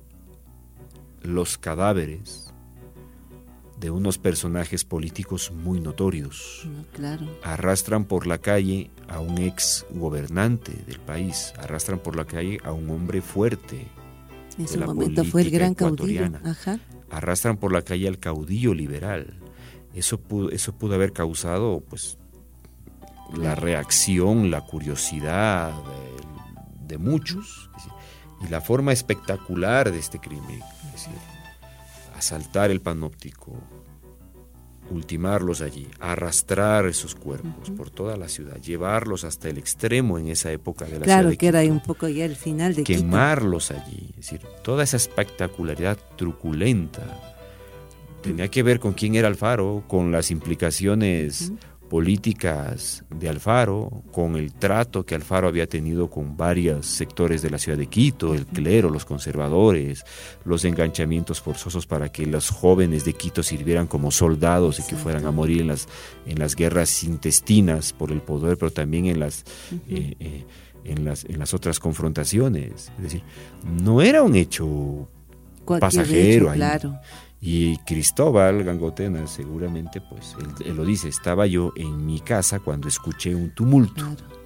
[1.22, 2.49] los cadáveres
[3.81, 6.62] de unos personajes políticos muy notorios.
[6.66, 7.26] No, claro.
[7.43, 12.72] Arrastran por la calle a un ex gobernante del país, arrastran por la calle a
[12.72, 13.89] un hombre fuerte,
[14.59, 16.31] En de su la momento fue el gran caudillo.
[16.45, 16.78] Ajá.
[17.11, 19.39] arrastran por la calle al caudillo liberal.
[19.95, 22.18] Eso pudo, eso pudo haber causado pues
[23.35, 27.70] la reacción, la curiosidad de, de muchos
[28.45, 31.30] y la forma espectacular de este crimen, es decir,
[32.21, 33.53] asaltar el panóptico,
[34.91, 40.53] ultimarlos allí, arrastrar esos cuerpos por toda la ciudad, llevarlos hasta el extremo en esa
[40.53, 43.01] época de la ciudad Claro, que era un poco ya el final de Quito.
[43.01, 44.11] quemarlos allí.
[44.11, 47.21] Es decir, toda esa espectacularidad truculenta
[48.23, 51.53] tenía que ver con quién era Alfaro, con las implicaciones
[51.91, 57.59] políticas de Alfaro, con el trato que Alfaro había tenido con varios sectores de la
[57.59, 60.05] ciudad de Quito, el clero, los conservadores,
[60.45, 65.26] los enganchamientos forzosos para que los jóvenes de Quito sirvieran como soldados y que fueran
[65.26, 65.88] a morir en las,
[66.26, 69.45] en las guerras intestinas por el poder, pero también en las,
[69.88, 70.45] eh, eh,
[70.84, 72.93] en las, en las otras confrontaciones.
[72.99, 73.22] Es decir,
[73.82, 75.09] no era un hecho
[75.64, 76.57] Cualquier pasajero hecho, ahí.
[76.57, 77.01] claro.
[77.41, 82.86] Y Cristóbal Gangotena seguramente, pues, él, él lo dice, estaba yo en mi casa cuando
[82.88, 83.95] escuché un tumulto.
[83.95, 84.41] Claro.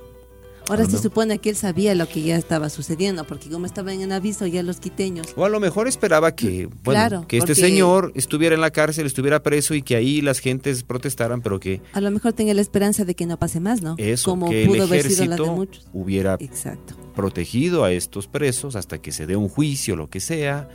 [0.66, 1.02] Ahora Ah, se no.
[1.02, 4.62] supone que él sabía lo que ya estaba sucediendo, porque como estaban en aviso ya
[4.62, 5.26] los quiteños.
[5.36, 9.04] O a lo mejor esperaba que, bueno, Claro, que este señor estuviera en la cárcel,
[9.04, 12.62] estuviera preso y que ahí las gentes protestaran, pero que A lo mejor tenía la
[12.62, 13.94] esperanza de que no pase más, ¿no?
[13.98, 15.86] eso, como que el pudo haber sido la de muchos.
[15.92, 16.94] hubiera Exacto.
[17.14, 20.70] protegido a estos presos hasta que se dé un juicio, lo que sea,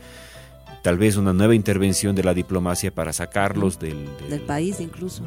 [0.82, 5.24] tal vez una nueva intervención de la diplomacia para sacarlos del, del- Del país incluso.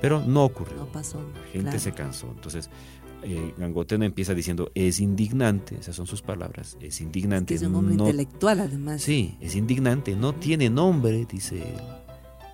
[0.00, 0.76] Pero no ocurrió.
[0.76, 1.18] No pasó.
[1.18, 1.78] La gente claro.
[1.78, 2.30] se cansó.
[2.34, 2.70] Entonces,
[3.22, 7.48] eh, Gangotena empieza diciendo, es indignante, esas son sus palabras, es Es indignante.
[7.48, 9.02] que es un hombre no- intelectual además.
[9.02, 11.80] Sí, es indignante, no tiene nombre, dice él,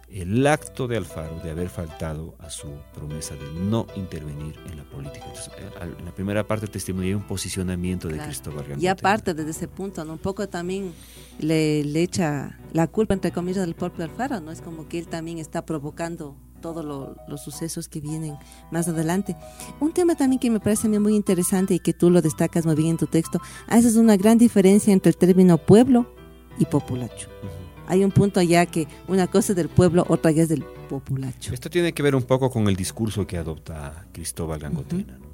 [0.08, 4.84] el acto de Alfaro de haber faltado a su promesa de no intervenir en la
[4.84, 5.24] política.
[5.26, 8.28] Entonces, eh, en la primera parte del testimonio hay un posicionamiento de Claro.
[8.28, 8.90] Cristóbal Y Gangotena.
[8.92, 10.14] aparte desde ese punto, ¿no?
[10.14, 10.92] un poco también
[11.40, 14.50] le, le echa la culpa, entre comillas, del propio Alfaro, ¿no?
[14.52, 18.34] Es como que él también está provocando todos lo- los sucesos que vienen
[18.70, 19.36] más adelante.
[19.80, 22.64] Un tema también que me parece a mí muy interesante y que tú lo destacas
[22.66, 26.12] muy bien en tu texto, haces una gran diferencia entre el término pueblo
[26.58, 27.28] y populacho.
[27.42, 27.50] Ujú.
[27.88, 31.54] Hay un punto ya que una cosa es del pueblo, otra ya es del populacho.
[31.54, 35.26] Esto tiene que ver un poco con el discurso que adopta Cristóbal Gangotena, ¿no?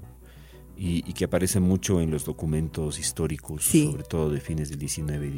[0.77, 3.87] y, y que aparece mucho en los documentos históricos, Sí.
[3.91, 5.31] sobre todo de fines del 19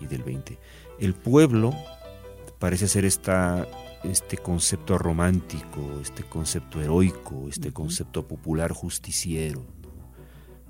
[0.00, 0.58] y, del 20.
[0.98, 1.74] El pueblo
[2.58, 3.66] parece ser esta,
[4.04, 9.64] este concepto romántico, este concepto heroico, este concepto popular justiciero.
[9.82, 9.88] ¿no?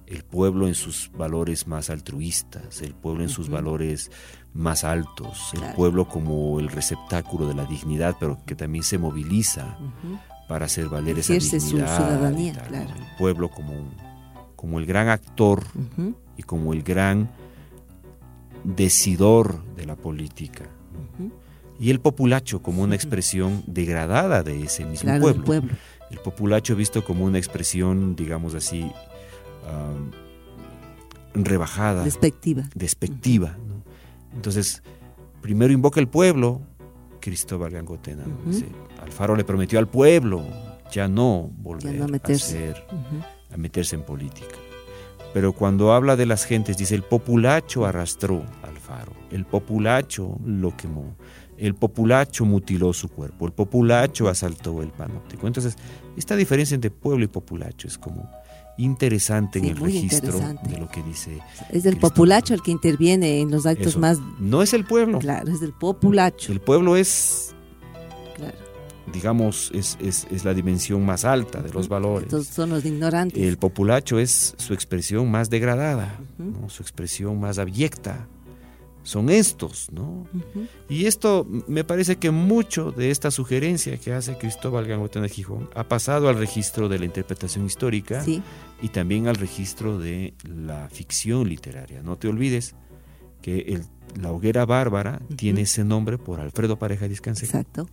[0.06, 4.10] El pueblo en sus valores más altruistas, el pueblo en sus valores
[4.54, 9.78] más altos, el pueblo como el receptáculo de la dignidad, pero que también se moviliza
[10.48, 11.96] para hacer valer esa Ejerce su dignidad.
[11.96, 12.88] ciudadanía, claro.
[12.88, 15.64] El pueblo como, el gran actor
[16.36, 17.30] y como el gran
[18.64, 20.64] decidor de la política.
[21.80, 25.74] Y el populacho como una expresión degradada de ese mismo Claro, pueblo.
[26.10, 28.90] El populacho visto como una expresión, digamos así,
[31.34, 32.64] rebajada, Despectiva.
[32.74, 33.56] despectiva.
[33.66, 33.82] ¿no?
[34.34, 34.82] Entonces,
[35.40, 36.60] primero invoca el pueblo,
[37.20, 38.24] Cristóbal Gangotena.
[38.26, 38.50] ¿no?
[38.50, 38.66] Dice,
[39.02, 40.44] Alfaro le prometió al pueblo
[40.90, 42.58] ya no volver Ya no a, meterse.
[42.58, 42.84] ser-
[43.52, 44.56] a meterse en política.
[45.34, 50.76] Pero cuando habla de las gentes, dice, el populacho arrastró a Alfaro, el populacho lo
[50.76, 51.16] quemó,
[51.58, 55.46] el populacho mutiló su cuerpo, el populacho asaltó el panóptico.
[55.46, 55.76] Entonces,
[56.16, 58.30] esta diferencia entre pueblo y populacho es como
[58.78, 61.38] interesante Sí, en el registro de lo que dice.
[61.70, 61.98] Es del Cristóbal.
[62.00, 63.98] populacho el que interviene en los actos Eso.
[63.98, 66.52] más No es el pueblo, claro, es del populacho.
[66.52, 67.54] el pueblo es.
[69.12, 72.24] Digamos, es, es- es la dimensión más alta de los valores.
[72.24, 73.42] Entonces son los ignorantes.
[73.42, 76.18] El populacho es su expresión más degradada,
[76.68, 78.26] su expresión más abyecta.
[79.04, 80.26] Son estos, ¿no?
[80.88, 85.84] Y esto me parece que mucho de esta sugerencia que hace Cristóbal Gangotena Gijón ha
[85.88, 88.42] pasado al registro de la interpretación histórica Sí,
[88.82, 92.02] y también al registro de la ficción literaria.
[92.02, 92.74] No te olvides
[93.40, 93.84] que el-
[94.20, 97.46] la hoguera bárbara tiene ese nombre por Alfredo Pareja Discanseco.
[97.58, 97.88] exacto.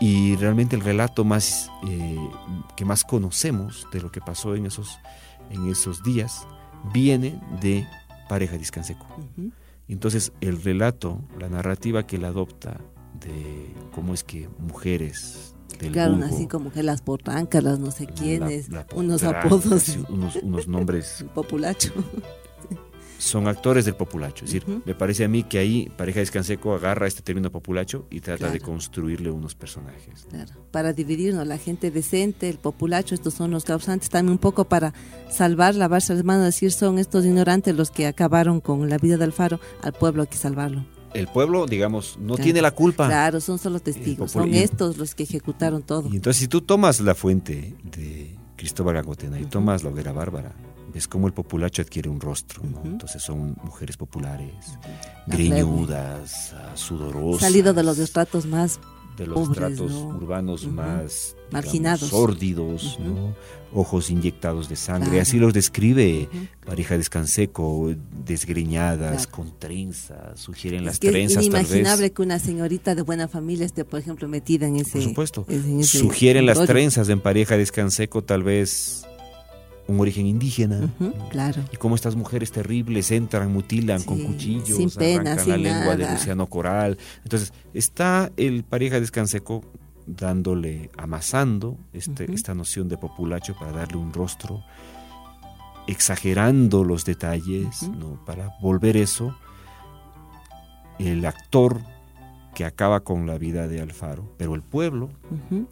[0.00, 2.16] Y realmente el relato más eh,
[2.76, 4.98] que más conocemos de lo que pasó en esos,
[5.50, 6.46] en esos días
[6.92, 7.86] viene de
[8.28, 9.06] Pareja Discanseco.
[9.18, 9.50] Ujú.
[9.88, 12.80] Entonces el relato, la narrativa que él adopta
[13.20, 17.90] de cómo es que mujeres del Claro, vulgo, así como que las portancas, las no
[17.90, 21.92] sé la- quiénes, la unos potranca, apodos, unos, unos nombres populacho.
[23.20, 24.44] Son actores del populacho.
[24.44, 28.20] Es decir, me parece a mí que ahí Pareja Descanseco agarra este término populacho y
[28.20, 30.26] trata de construirle unos personajes.
[30.30, 34.64] Claro, para dividirnos, la gente decente, el populacho, estos son los causantes, también un poco
[34.64, 34.94] para
[35.30, 39.24] salvar, lavarse las manos, decir son estos ignorantes los que acabaron con la vida de
[39.24, 40.84] Alfaro, al pueblo hay que salvarlo.
[41.12, 42.44] El pueblo, digamos, no Claro.
[42.44, 43.06] tiene la culpa.
[43.08, 46.08] Claro, son solo testigos, son estos los que ejecutaron todo.
[46.10, 50.52] Y entonces si tú tomas la fuente de Cristóbal Gangotena y tomas la hoguera bárbara,
[50.92, 52.78] ves cómo el populacho adquiere un rostro, ¿no?
[52.80, 52.86] Ujú.
[52.88, 54.54] Entonces son mujeres populares,
[55.26, 57.42] La greñudas, ah, sudorosas.
[57.42, 58.80] Salido de los estratos más
[59.16, 60.06] de los pobres, tratos ¿no?
[60.16, 60.72] urbanos Ujú.
[60.72, 62.08] más digamos, Marginados.
[62.08, 63.04] sórdidos, Ujú.
[63.08, 63.34] ¿no?
[63.72, 65.10] ojos inyectados de sangre.
[65.10, 65.22] Claro.
[65.22, 66.46] Así los describe Ujú.
[66.66, 67.92] pareja descanseco,
[68.26, 69.30] desgreñadas, Claro.
[69.36, 72.10] con trenzas, sugieren Es las que es trenzas tal inimaginable vez.
[72.12, 74.92] que una señorita de buena familia esté, por ejemplo, metida en ese.
[74.92, 75.44] Por supuesto.
[75.48, 79.04] en ese Sugieren las trenzas en pareja descanseco tal vez
[79.90, 80.90] un origen indígena.
[81.30, 81.62] Claro.
[81.72, 85.96] Y cómo estas mujeres terribles entran, mutilan con cuchillos, sin pena, arrancan sin la lengua
[85.96, 86.10] de.
[86.10, 86.98] Luciano Coral.
[87.22, 89.62] Entonces, está el pareja descanseco
[90.06, 94.62] dándole, amasando este, esta noción de populacho para darle un rostro,
[95.86, 97.82] exagerando los detalles.
[97.82, 98.24] ¿no?
[98.24, 99.34] para volver eso
[101.00, 101.80] el actor
[102.54, 104.24] que acaba con la vida de Alfaro.
[104.36, 105.10] Pero el pueblo,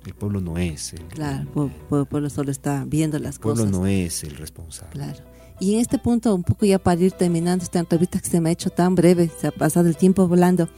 [0.06, 1.48] el pueblo no es el, Claro, el
[1.88, 3.78] pue- pueblo solo está viendo las el pueblo cosas.
[3.78, 4.92] no es el responsable.
[4.92, 5.18] Claro.
[5.60, 8.50] Y en este punto, un poco ya para ir terminando esta entrevista que se me
[8.50, 10.68] ha hecho tan breve, se ha pasado el tiempo volando,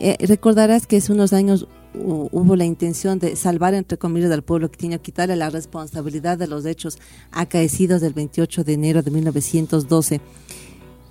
[0.00, 4.42] eh, recordarás que hace unos años hu- hubo la intención de salvar, entre comillas, al
[4.42, 6.98] pueblo que que quitarle la responsabilidad de los hechos
[7.32, 10.20] acaecidos del 28 de enero de 1912.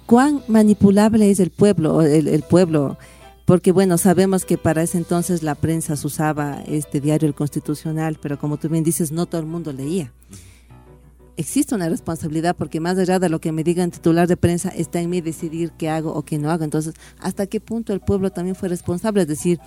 [0.08, 2.98] ¿Cuán manipulable es el pueblo, el, el pueblo
[3.46, 8.18] porque bueno, sabemos que para ese entonces la prensa se usaba este diario El Constitucional,
[8.22, 10.12] pero como tú bien dices, no todo el mundo leía.
[11.36, 14.70] Existe una responsabilidad porque más allá de lo que me diga el titular de prensa,
[14.70, 16.64] está en mí decidir qué hago o qué no hago.
[16.64, 19.24] Entonces, ¿hasta qué punto el pueblo también fue responsable?
[19.24, 19.60] Es decir,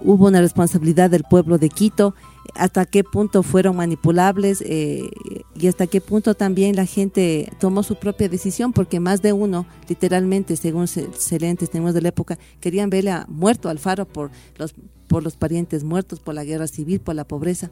[0.00, 2.14] hubo una responsabilidad del pueblo de Quito,
[2.54, 5.10] hasta qué punto fueron manipulables eh,
[5.54, 9.66] y hasta qué punto también la gente tomó su propia decisión, porque más de uno,
[9.88, 14.06] literalmente, según se, se leen testimonios de la época, querían verle a, muerto al faro
[14.06, 14.74] por los,
[15.06, 17.70] por los parientes muertos, por la guerra civil, por la pobreza.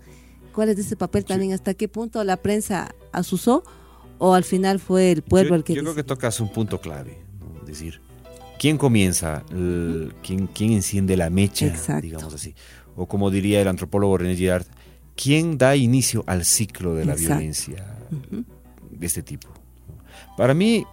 [0.52, 1.52] ¿Cuál es ese papel también?
[1.52, 3.62] ¿Hasta qué punto la prensa asusó
[4.18, 5.74] o al final fue el pueblo yo, el que...
[5.74, 7.60] Yo creo que tocas un punto clave, ¿no?
[7.60, 8.00] es decir,
[8.58, 9.44] ¿quién comienza?
[9.50, 12.02] El, ¿quién, ¿Quién enciende la mecha, Exacto.
[12.02, 12.54] digamos así?
[12.96, 14.66] O como diría el antropólogo René Girard,
[15.14, 17.34] ¿quién da inicio al ciclo de la Exacto.
[17.36, 17.96] violencia
[18.90, 19.48] de este tipo?
[20.36, 20.84] Para mí,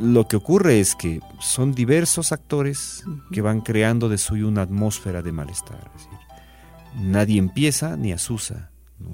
[0.00, 5.22] lo que ocurre es que son diversos actores que van creando de suyo una atmósfera
[5.22, 5.90] de malestar.
[5.96, 6.18] Es decir,
[7.10, 8.70] nadie empieza ni asusa.
[8.98, 9.10] ¿no?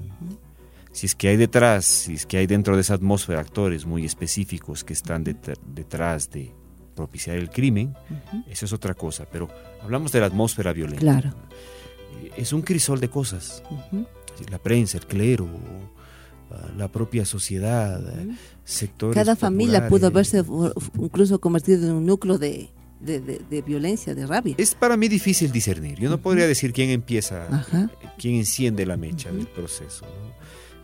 [0.91, 4.03] Si es que hay detrás, si es que hay dentro de esa atmósfera actores muy
[4.05, 6.53] específicos que están det- detrás de
[6.95, 7.95] propiciar el crimen,
[8.47, 9.25] eso es otra cosa.
[9.31, 9.47] Pero
[9.81, 10.99] hablamos de la atmósfera violenta.
[11.01, 11.33] Claro.
[12.37, 13.63] Es un crisol de cosas.
[13.71, 15.47] Es decir, La prensa, el clero,
[16.51, 18.29] ah, la propia sociedad, eh,
[18.63, 19.15] sectores.
[19.15, 20.11] Cada familia pudo
[20.43, 24.55] fu- incluso convertido en un núcleo de, de, de- de violencia, de rabia.
[24.57, 25.99] Es para mí difícil discernir.
[25.99, 27.89] Yo no podría decir quién empieza, Ajá.
[28.17, 30.05] quién enciende la mecha del proceso.
[30.05, 30.31] ¿no?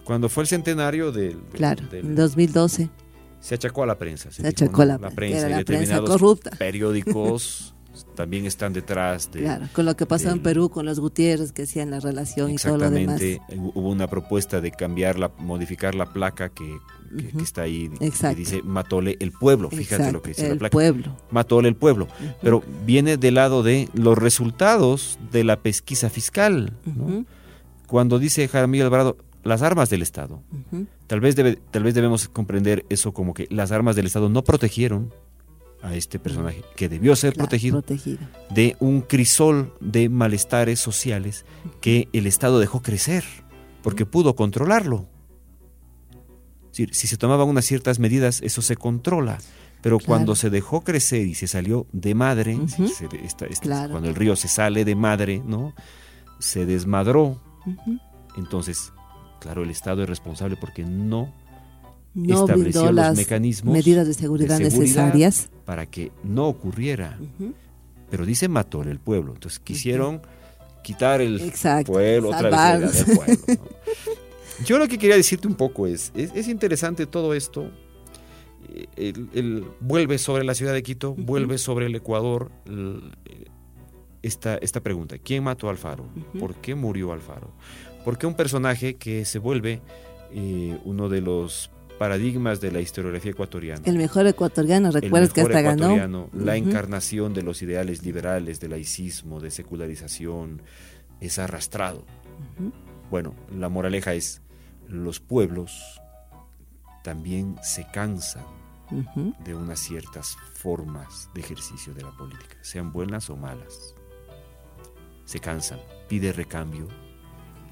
[0.03, 2.89] Cuando fue el centenario del, Claro, del- en 2012
[3.39, 4.31] se achacó a la prensa.
[4.31, 6.51] se dijo, achacó a la, la prensa, y la prensa corrupta.
[6.57, 7.73] periódicos
[8.15, 9.41] también están detrás de.
[9.41, 12.55] Claro, con lo que pasó en Perú con los Gutiérrez que hacían la relación y
[12.57, 13.21] todo lo demás.
[13.21, 16.77] Exactamente, eh, hubo una propuesta de cambiarla, modificar la placa que,
[17.17, 18.37] que- que está ahí, que Exacto.
[18.37, 20.71] dice Matole el pueblo, fíjate lo que dice la el placa.
[20.71, 21.15] pueblo.
[21.31, 22.07] Matole el pueblo,
[22.41, 26.73] pero viene del lado de los resultados de la pesquisa fiscal,
[27.87, 30.41] Cuando dice Jaramillo Alvarado, las armas del Estado,
[31.07, 34.43] tal vez, debe, tal vez debemos comprender eso como que las armas del Estado no
[34.43, 35.13] protegieron
[35.81, 38.19] a este personaje que debió ser Claro, protegido protegido.
[38.49, 41.45] de un crisol de malestares sociales
[41.81, 43.23] que el Estado dejó crecer
[43.83, 45.07] porque pudo controlarlo.
[46.71, 49.39] Si se tomaban unas ciertas medidas, eso se controla.
[49.81, 50.07] Pero Claro.
[50.07, 52.93] cuando se dejó crecer y se salió de madre, es decir, Ujú.
[52.93, 53.91] se de- esta- esta- Claro.
[53.91, 55.73] cuando el río se sale de madre, ¿no?
[56.39, 57.41] Se desmadró.
[58.35, 58.91] Entonces,
[59.39, 61.33] claro, el Estado es responsable porque no
[62.17, 65.49] No estableció brindó los las mecanismos medidas de seguridad, de seguridad necesarias.
[65.65, 67.17] para que no ocurriera.
[68.09, 69.33] Pero dice mató el pueblo.
[69.33, 70.21] Entonces quisieron
[70.83, 73.35] quitar el Exacto, pueblo, otra vez el pueblo.
[73.47, 74.65] ¿no?
[74.65, 77.69] Yo lo que quería decirte un poco es, es, es interesante todo esto.
[78.73, 83.11] eh, El, el- vuelve sobre la ciudad de Quito, vuelve sobre el Ecuador el-
[84.23, 85.17] esta, esta pregunta.
[85.19, 86.05] ¿Quién mató a Alfaro?
[86.39, 87.51] ¿Por qué murió Alfaro?
[88.03, 89.81] ¿Por qué un personaje que se vuelve
[90.33, 93.81] eh, uno de los paradigmas de la historiografía ecuatoriana?
[93.85, 95.83] El mejor ecuatoriano, recuerdas que hasta ganó.
[95.85, 96.69] ecuatoriano, la Ujú.
[96.69, 100.61] encarnación de los ideales liberales, de laicismo, de secularización,
[101.21, 102.05] es arrastrado.
[102.59, 102.71] Ujú.
[103.09, 104.41] Bueno, la moraleja es,
[104.87, 105.99] los pueblos
[107.03, 108.45] también se cansan
[108.91, 109.33] Ujú.
[109.43, 113.95] de unas ciertas formas de ejercicio de la política, sean buenas o malas.
[115.25, 116.87] Se cansan, pide recambio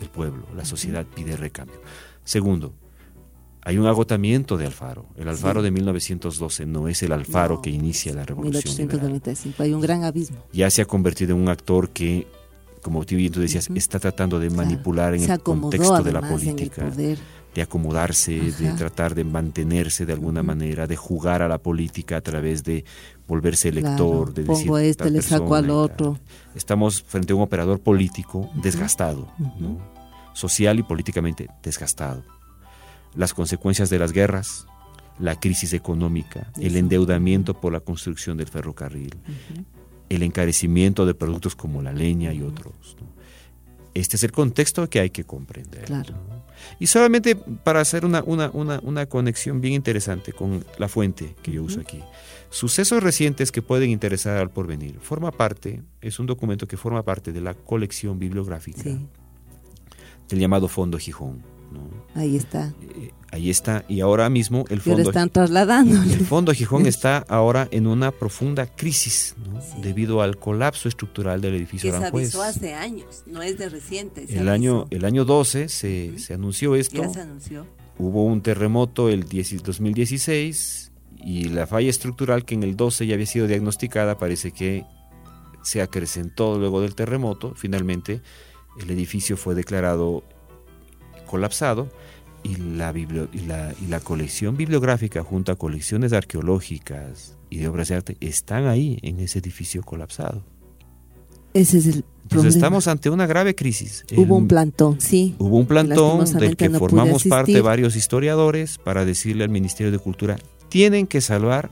[0.01, 1.79] el pueblo, la sociedad pide recambio.
[2.25, 2.73] Segundo,
[3.65, 5.07] hay un agotamiento de Alfaro.
[5.17, 9.11] El Alfaro de 1912 no es el Alfaro No, que inicia la revolución liberal.
[9.11, 9.63] 1895.
[9.63, 10.37] Hay un gran abismo.
[10.53, 12.27] Ya se ha convertido en un actor que,
[12.83, 16.19] como tú bien tú decías, está tratando de manipular en Se el contexto de la
[16.19, 16.91] en política
[17.55, 18.75] de acomodarse, de Ajá.
[18.75, 22.85] tratar de mantenerse de alguna manera, de jugar a la política a través de
[23.27, 26.19] volverse elector, Claro, de pongo decir a este, le saco al otro.
[26.53, 29.79] Estamos frente a un operador político desgastado, ¿no?
[30.33, 32.34] social y políticamente desgastado.
[33.15, 34.67] Las consecuencias de las guerras,
[35.19, 39.15] la crisis económica, el endeudamiento por la construcción del ferrocarril,
[40.09, 42.97] el encarecimiento de productos como la leña y otros.
[42.99, 43.07] ¿no?
[43.93, 45.85] Este es el contexto que hay que comprender.
[45.85, 46.13] Claro.
[46.13, 46.45] ¿no?
[46.79, 51.51] Y solamente para hacer una, una, una, una conexión bien interesante con la fuente que
[51.51, 52.01] yo uso aquí.
[52.49, 54.99] Sucesos recientes que pueden interesar al porvenir.
[54.99, 59.07] Forma parte, es un documento que forma parte de la colección bibliográfica Sí,
[60.29, 61.54] del llamado Fondo Gijón.
[62.15, 62.73] Ahí está.
[62.81, 66.01] Eh, ahí está, y ahora mismo el Fondo están trasladando.
[66.01, 69.61] el Fondo Gijón está ahora en una profunda crisis ¿no?
[69.61, 69.81] Sí.
[69.81, 72.23] debido al colapso estructural del edificio Que se Aranjuez.
[72.35, 74.25] avisó hace años, no es de reciente.
[74.27, 77.65] se El año, el año 12 se, se anunció esto, Ya se anunció.
[77.97, 80.91] hubo un terremoto el 10 2016
[81.23, 84.85] y la falla estructural que en el 12 ya había sido diagnosticada parece que
[85.63, 88.21] se acrecentó luego del terremoto, finalmente
[88.79, 90.23] el edificio fue declarado
[91.25, 91.89] colapsado
[92.45, 97.87] y la, y la, y la colección bibliográfica junto a colecciones arqueológicas y de obras
[97.87, 100.43] de arte están ahí en ese edificio colapsado.
[101.55, 104.05] Ese es el Entonces estamos ante una grave crisis.
[104.15, 105.35] Hubo un plantón, sí.
[105.39, 110.37] Hubo un plantón del que formamos parte varios historiadores para decirle al Ministerio de Cultura,
[110.69, 111.71] tienen que salvar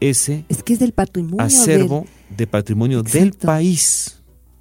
[0.00, 4.19] ese es que es del patrimonio acervo de patrimonio del país.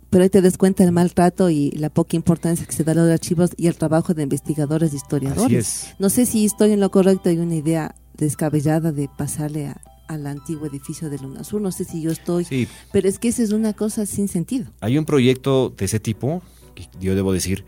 [0.10, 2.95] Pero ahí te des cuenta del maltrato y la poca importancia que se da a
[2.95, 5.93] los archivos y el trabajo de investigadores, de historiadores.
[5.99, 10.26] No sé si estoy en lo correcto, hay una idea descabellada de pasarle a, al
[10.26, 11.62] antiguo edificio de UNASUR.
[11.62, 12.68] No sé si yo estoy, sí.
[12.91, 14.72] pero es que esa es una cosa sin sentido.
[14.82, 16.41] Hay un proyecto de ese tipo,
[16.74, 17.64] que yo debo decir,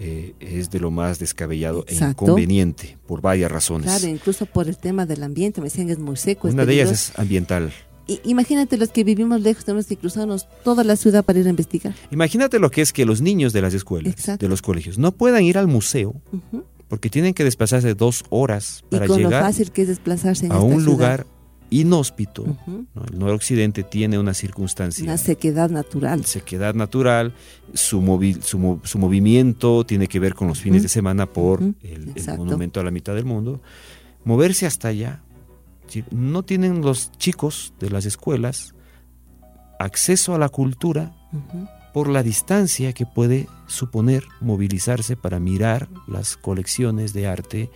[0.00, 3.86] eh, es de lo más descabellado e inconveniente por varias razones.
[3.86, 6.48] Claro, incluso por el tema del ambiente, me decían que es muy seco.
[6.48, 7.72] Una de ellas es ambiental.
[8.24, 11.94] Imagínate los que vivimos lejos, tenemos que cruzarnos toda la ciudad para ir a investigar.
[12.10, 15.42] Imagínate lo que es que los niños de las escuelas, de los colegios, no puedan
[15.42, 16.14] ir al museo
[16.88, 20.48] porque tienen que desplazarse dos horas para y con llegar lo fácil que es desplazarse
[20.50, 21.26] a un lugar
[21.70, 22.56] inhóspito.
[23.10, 25.02] El noroccidente tiene una circunstancia.
[25.04, 26.24] Una sequedad natural.
[26.24, 27.34] Sequedad natural.
[27.72, 28.00] Su,
[28.42, 32.90] su, movimiento tiene que ver con los fines de semana por el, monumento a la
[32.90, 33.60] mitad del mundo.
[34.24, 35.22] Moverse hasta allá.
[36.10, 38.74] No tienen los chicos de las escuelas
[39.78, 41.14] acceso a la cultura
[41.92, 47.70] por la distancia que puede suponer movilizarse para mirar las colecciones de arte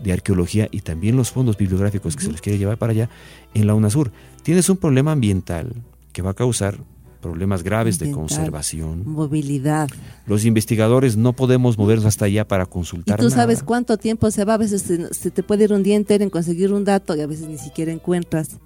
[0.00, 3.10] de arqueología y también los fondos bibliográficos que se los quiere llevar para allá
[3.54, 4.12] en la UNASUR.
[4.42, 5.72] Tienes un problema ambiental
[6.12, 6.78] que va a causar
[7.26, 9.02] problemas graves de conservación.
[9.04, 9.88] Movilidad.
[10.26, 13.18] Los investigadores no podemos movernos hasta allá para consultar.
[13.18, 14.54] ¿Y tú sabes cuánto tiempo se va?
[14.54, 17.26] A veces se, te puede ir un día entero en conseguir un dato y a
[17.26, 18.58] veces ni siquiera encuentras.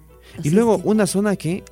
[0.43, 1.63] y luego una zona que eh,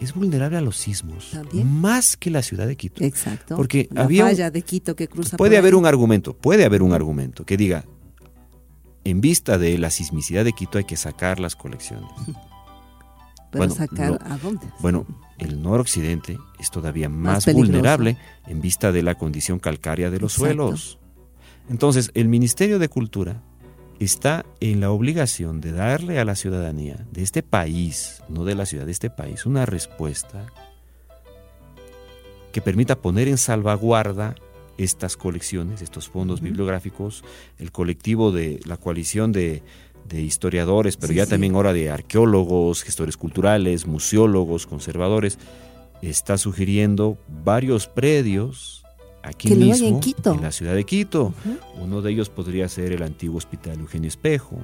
[0.00, 3.04] es vulnerable a los sismos, más que la ciudad de Quito.
[3.04, 3.54] Exacto.
[3.54, 5.36] Porque había falla de Quito que cruza.
[5.36, 7.84] Puede haber un argumento, puede haber un argumento que diga
[9.04, 12.10] en vista de la sismicidad de Quito hay que sacar las colecciones.
[13.52, 14.66] ¿Pero sacar a dónde?
[14.80, 15.06] Bueno,
[15.38, 20.98] el noroccidente es todavía más, vulnerable en vista de la condición calcárea de los suelos.
[21.68, 23.42] Entonces, el Ministerio de Cultura
[24.00, 28.66] está en la obligación de darle a la ciudadanía de este país, no de la
[28.66, 30.46] ciudad de este país, una respuesta
[32.52, 34.34] que permita poner en salvaguarda
[34.78, 37.24] estas colecciones, estos fondos bibliográficos,
[37.58, 39.62] el colectivo de la coalición de,
[40.12, 45.38] historiadores, pero ya también ahora de arqueólogos, gestores culturales, museólogos, conservadores,
[46.02, 48.84] está sugiriendo varios predios
[49.22, 51.34] aquí mismo, en, la ciudad de Quito.
[51.80, 54.58] Uno de ellos podría ser el antiguo Hospital Eugenio Espejo,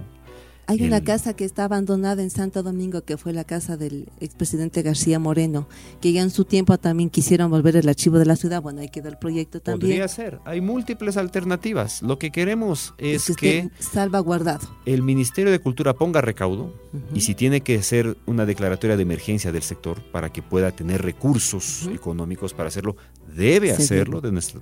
[0.66, 4.82] hay una casa que está abandonada en Santo Domingo, que fue la casa del expresidente
[4.82, 5.68] García Moreno,
[6.00, 8.62] que ya en su tiempo también quisieron volver el archivo de la ciudad.
[8.62, 9.90] Bueno, ahí quedó el proyecto también.
[9.90, 10.40] Podría ser.
[10.44, 12.02] Hay múltiples alternativas.
[12.02, 14.68] Lo que queremos es, que, salvaguardado.
[14.86, 16.72] el Ministerio de Cultura ponga recaudo
[17.14, 21.02] y si tiene que ser una declaratoria de emergencia del sector para que pueda tener
[21.02, 22.96] recursos económicos para hacerlo,
[23.34, 24.60] debe hacerlo desde nuestro,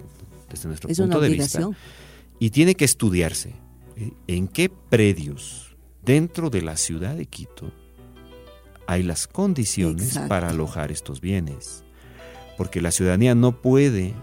[0.51, 1.69] desde nuestro punto de vista.
[2.39, 3.55] Y tiene que estudiarse
[3.97, 5.72] eh, en qué predios
[6.03, 7.73] dentro de la ciudad de Quito
[8.87, 11.85] hay las condiciones para alojar estos bienes.
[12.59, 14.15] Porque la ciudadanía no puede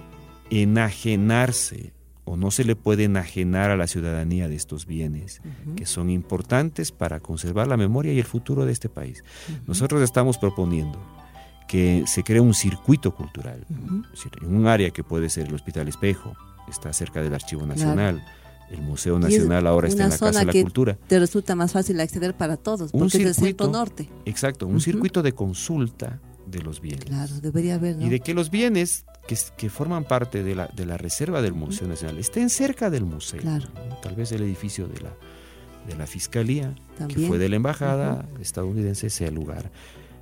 [0.49, 1.93] enajenarse
[2.25, 5.41] o no se le puede enajenar a la ciudadanía de estos bienes
[5.75, 9.23] que son importantes para conservar la memoria y el futuro de este país.
[9.65, 10.99] Nosotros estamos proponiendo
[11.67, 16.35] que se cree un circuito cultural, en un área que puede ser el Hospital Espejo,
[16.67, 18.23] está cerca del Archivo Nacional,
[18.71, 20.97] el Museo Nacional ahora está en la Casa de la Cultura.
[21.07, 24.09] Te resulta más fácil acceder para todos, porque es el centro norte.
[24.25, 27.05] Exacto, un circuito de consulta de los bienes.
[27.05, 27.97] Claro, debería haber.
[27.97, 28.05] ¿no?
[28.05, 31.53] Y de que los bienes que, que, forman parte de la, de la reserva del
[31.53, 33.41] Museo Nacional estén cerca del museo.
[33.41, 33.67] Claro.
[34.01, 35.13] Tal vez el edificio de la,
[35.87, 36.73] de la Fiscalía,
[37.07, 39.71] que fue de la Embajada estadounidense, sea el lugar.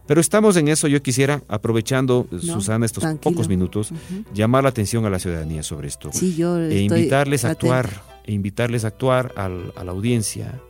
[0.06, 0.88] Pero estamos en eso.
[0.88, 3.91] Yo quisiera, aprovechando, Susana, estos pocos minutos,
[4.34, 6.12] llamar la atención a la ciudadanía sobre esto.
[6.14, 10.61] Sí, yo e invitarles a actuar e invitarles a actuar a la audiencia,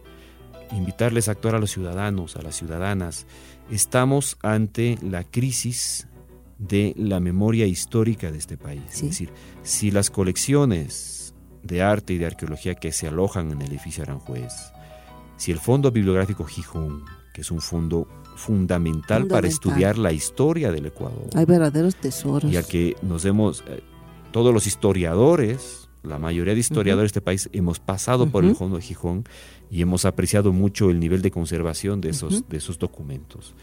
[0.72, 3.26] invitarles a actuar a los ciudadanos, a las ciudadanas.
[3.70, 6.08] Estamos ante la crisis
[6.60, 8.84] de la memoria histórica de este país.
[8.93, 9.32] Es decir,
[9.64, 11.34] si las colecciones
[11.64, 14.53] de arte y de arqueología que se alojan en el edificio Aranjuez,
[15.36, 17.03] si el Fondo Bibliográfico Gijón,
[17.34, 21.28] que es un fondo fundamental, para estudiar la historia del Ecuador.
[21.36, 22.51] Hay verdaderos tesoros.
[22.51, 23.82] Y a que nos demos, eh,
[24.32, 28.78] todos los historiadores, la mayoría de historiadores de este país hemos pasado por el Fondo
[28.78, 29.26] de Gijón
[29.70, 33.53] y hemos apreciado mucho el nivel de conservación de esos, de esos documentos.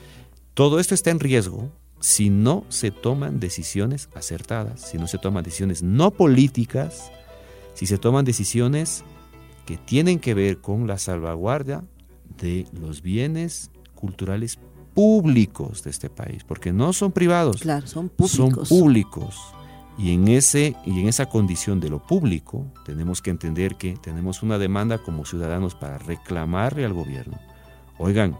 [0.54, 1.70] Todo esto está en riesgo
[2.00, 7.10] si no se toman decisiones acertadas, si no se toman decisiones no políticas,
[7.72, 9.04] si se toman decisiones
[9.66, 11.82] que tienen que ver con la salvaguardia
[12.38, 14.58] de los bienes culturales
[14.94, 18.68] públicos de este país, porque no son privados, claro, son públicos.
[18.68, 19.54] Son públicos.
[19.96, 24.42] Y en, ese, y en esa condición de lo público, tenemos que entender que tenemos
[24.42, 27.38] una demanda como ciudadanos para reclamarle al gobierno.
[27.98, 28.36] Oigan,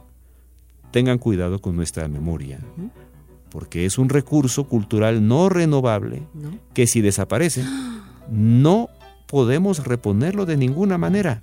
[0.91, 2.59] tengan cuidado con nuestra memoria,
[3.51, 6.23] porque es un recurso cultural no renovable
[6.73, 7.65] que si desaparece,
[8.31, 8.89] no
[9.29, 11.41] podemos reponerlo de ninguna manera.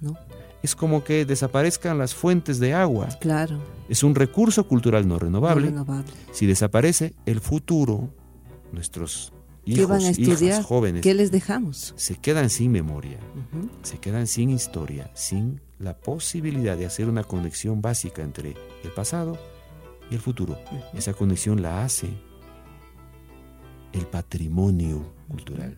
[0.61, 3.07] Es como que desaparezcan las fuentes de agua.
[3.19, 3.59] Claro.
[3.89, 5.73] Es un recurso cultural no renovable.
[6.31, 8.13] Si desaparece, el futuro,
[8.71, 9.33] nuestros
[9.65, 10.63] hijos, van a estudiar?
[10.63, 11.93] jóvenes, ¿qué les dejamos?
[11.97, 13.19] Se quedan sin memoria,
[13.83, 19.37] se quedan sin historia, sin la posibilidad de hacer una conexión básica entre el pasado
[20.09, 20.57] y el futuro.
[20.93, 22.09] Esa conexión la hace
[23.93, 25.77] el patrimonio cultural.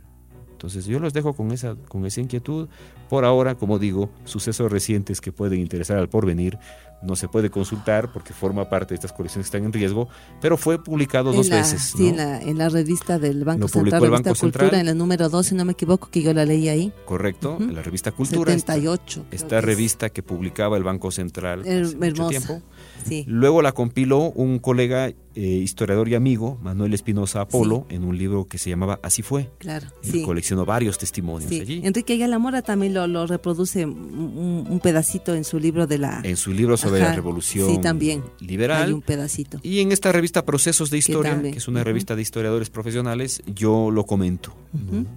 [0.52, 2.70] Entonces yo los dejo con esa, con esa inquietud.
[3.10, 6.58] Por ahora, como digo, sucesos recientes que pueden interesar al porvenir
[7.04, 10.08] no se puede consultar porque forma parte de estas colecciones que están en riesgo,
[10.42, 11.94] pero fue publicado dos veces.
[11.96, 15.66] Sí, en, la, revista del Banco Central, revista Cultura, en el número 2, si no
[15.66, 16.94] me equivoco, que yo la leí ahí.
[17.06, 18.52] Correcto, en la revista Cultura.
[18.52, 19.26] 78.
[19.32, 22.62] Esta, esta revista que publicaba el Banco Central hace mucho tiempo.
[23.06, 23.26] Sí.
[23.28, 28.46] Luego la compiló un colega eh, historiador y amigo, Manuel Espinosa Apolo, en un libro
[28.48, 29.50] que se llamaba Así fue.
[29.58, 31.82] Claro, y coleccionó varios testimonios allí.
[31.84, 36.22] Enrique Ayala también lo, reproduce un, pedacito en su libro de la...
[36.24, 38.24] En su libro sobre la revolución también.
[38.40, 38.84] liberal.
[38.84, 39.60] Hay un pedacito.
[39.64, 43.92] Y en esta revista Procesos de Historia, que, es una revista de historiadores profesionales, yo
[43.92, 44.56] lo comento.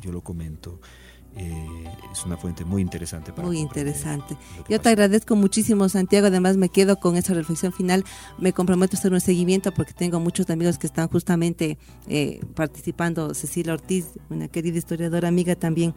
[0.00, 0.80] Yo lo comento.
[1.38, 4.38] Eh, es una fuente muy interesante para Muy interesante.
[4.70, 6.28] Yo te agradezco muchísimo, Santiago.
[6.28, 8.04] Además, me quedo con esa reflexión final.
[8.38, 11.76] Me comprometo a hacer un seguimiento porque tengo muchos amigos que están justamente
[12.08, 13.34] eh, participando.
[13.34, 15.94] Cecilia Ortiz, una querida historiadora amiga también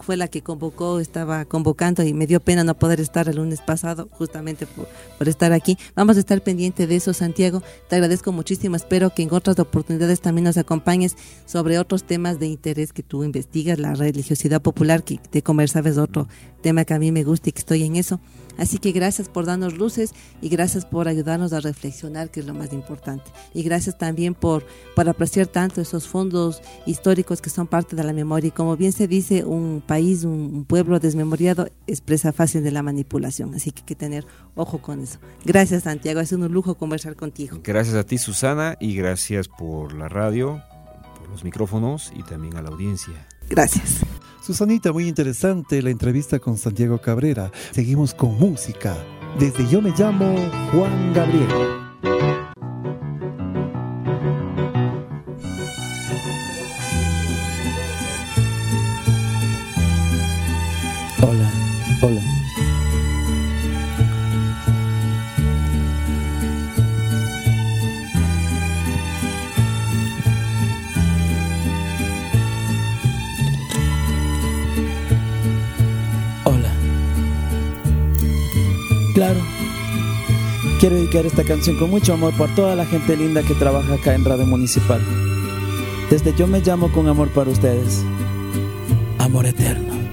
[0.00, 3.60] fue la que convocó, estaba convocando y me dio pena no poder estar el lunes
[3.60, 5.76] pasado, justamente por, estar aquí.
[5.94, 7.62] Vamos a estar pendiente de eso, Santiago.
[7.88, 8.76] Te agradezco muchísimo.
[8.76, 13.24] Espero que en otras oportunidades también nos acompañes sobre otros temas de interés que tú
[13.24, 16.28] investigas, la religiosidad popular, que te conversabas otro
[16.62, 18.20] tema que a mí me gusta y que estoy en eso.
[18.58, 22.54] Así que gracias por darnos luces y gracias por ayudarnos a reflexionar, que es lo
[22.54, 23.30] más importante.
[23.54, 28.12] Y gracias también por, por apreciar tanto esos fondos históricos que son parte de la
[28.12, 28.48] memoria.
[28.48, 32.82] Y como bien se dice, un país, un, pueblo desmemoriado es presa fácil de la
[32.82, 33.54] manipulación.
[33.54, 35.18] Así que hay que tener ojo con eso.
[35.44, 36.20] Gracias, Santiago.
[36.20, 37.60] Es un lujo conversar contigo.
[37.62, 40.62] Gracias a ti, Susana, y gracias por la radio,
[41.18, 43.26] por los micrófonos y también a la audiencia.
[43.48, 44.00] Gracias.
[44.48, 47.52] Susanita, muy interesante la entrevista con Santiago Cabrera.
[47.70, 48.96] Seguimos con música.
[49.38, 50.34] Desde Yo me llamo
[50.72, 52.47] Juan Gabriel.
[80.78, 84.14] Quiero dedicar esta canción con mucho amor por toda la gente linda que trabaja acá
[84.14, 85.00] en Radio Municipal.
[86.08, 88.04] Desde yo me llamo con amor para ustedes.
[89.18, 90.07] Amor eterno.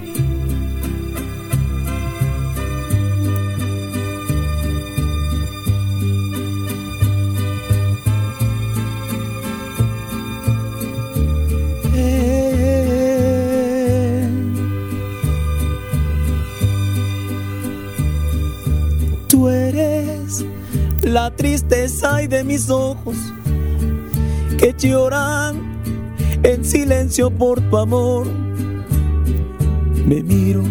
[21.46, 23.16] La tristeza y de mis ojos
[24.58, 25.80] que lloran
[26.42, 28.26] en silencio por tu amor.
[30.06, 30.64] Me miro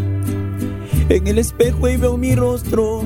[1.07, 3.03] en el espejo y veo mi rostro,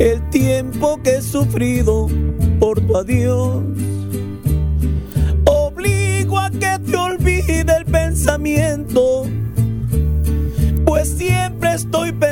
[0.00, 2.08] el tiempo que he sufrido
[2.58, 3.62] por tu adiós.
[5.44, 9.26] Obligo a que te olvide el pensamiento,
[10.84, 12.29] pues siempre estoy pensando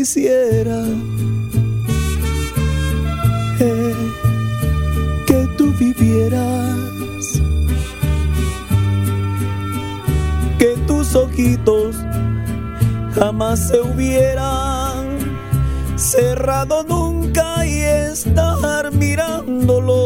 [0.00, 0.82] quisiera.
[3.60, 3.94] Eh,
[5.26, 7.26] que tú vivieras,
[10.58, 11.96] que tus ojitos
[13.14, 15.18] jamás se hubieran
[15.96, 19.99] cerrado nunca y estar mirándolos.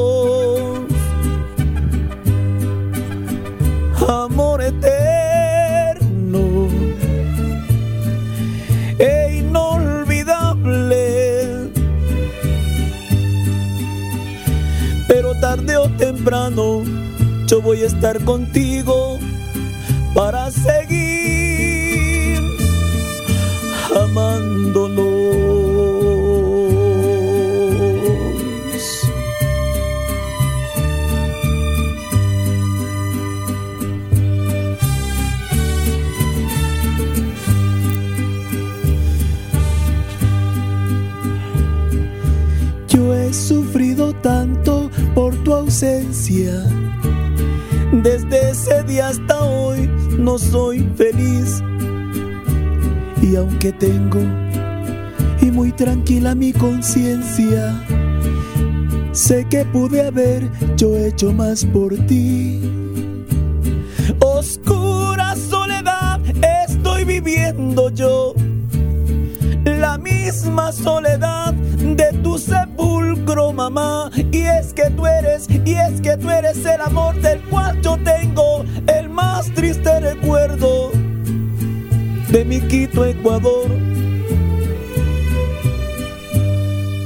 [17.75, 19.04] Voy a estar contigo
[61.33, 62.61] más por ti.
[64.21, 66.21] Oscura soledad
[66.67, 68.35] estoy viviendo yo,
[69.65, 74.11] la misma soledad de tu sepulcro, mamá.
[74.33, 77.97] Y es que tú eres, y es que tú eres el amor del cual yo
[78.05, 80.91] tengo el más triste recuerdo
[82.31, 83.71] de mi Quito, Ecuador.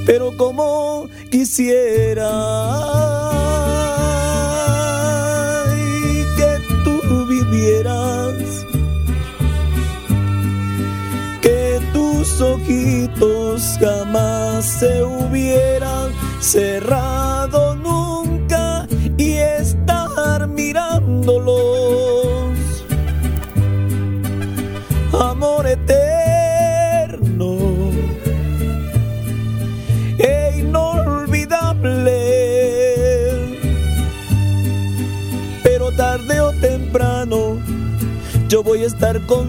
[0.07, 3.08] Pero como quisiera
[12.89, 16.11] ojitos jamás se hubieran
[16.41, 18.87] cerrado nunca
[19.19, 21.59] y estar mirándolos
[25.13, 27.59] amor eterno
[30.19, 32.19] e inolvidable.
[35.63, 37.59] Pero tarde o temprano
[38.49, 39.48] yo voy a estar contigo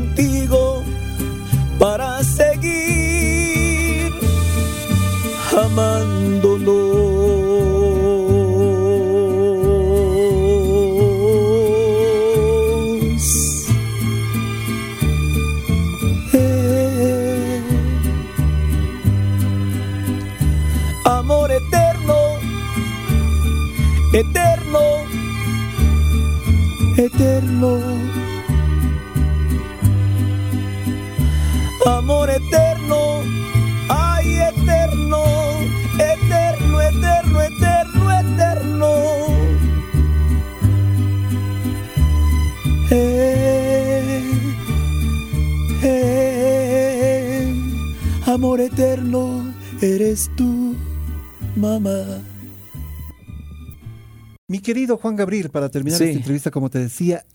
[54.70, 56.03] querido Juan Gabriel, para terminar Sí.
[56.03, 57.26] esta entrevista, como te decía,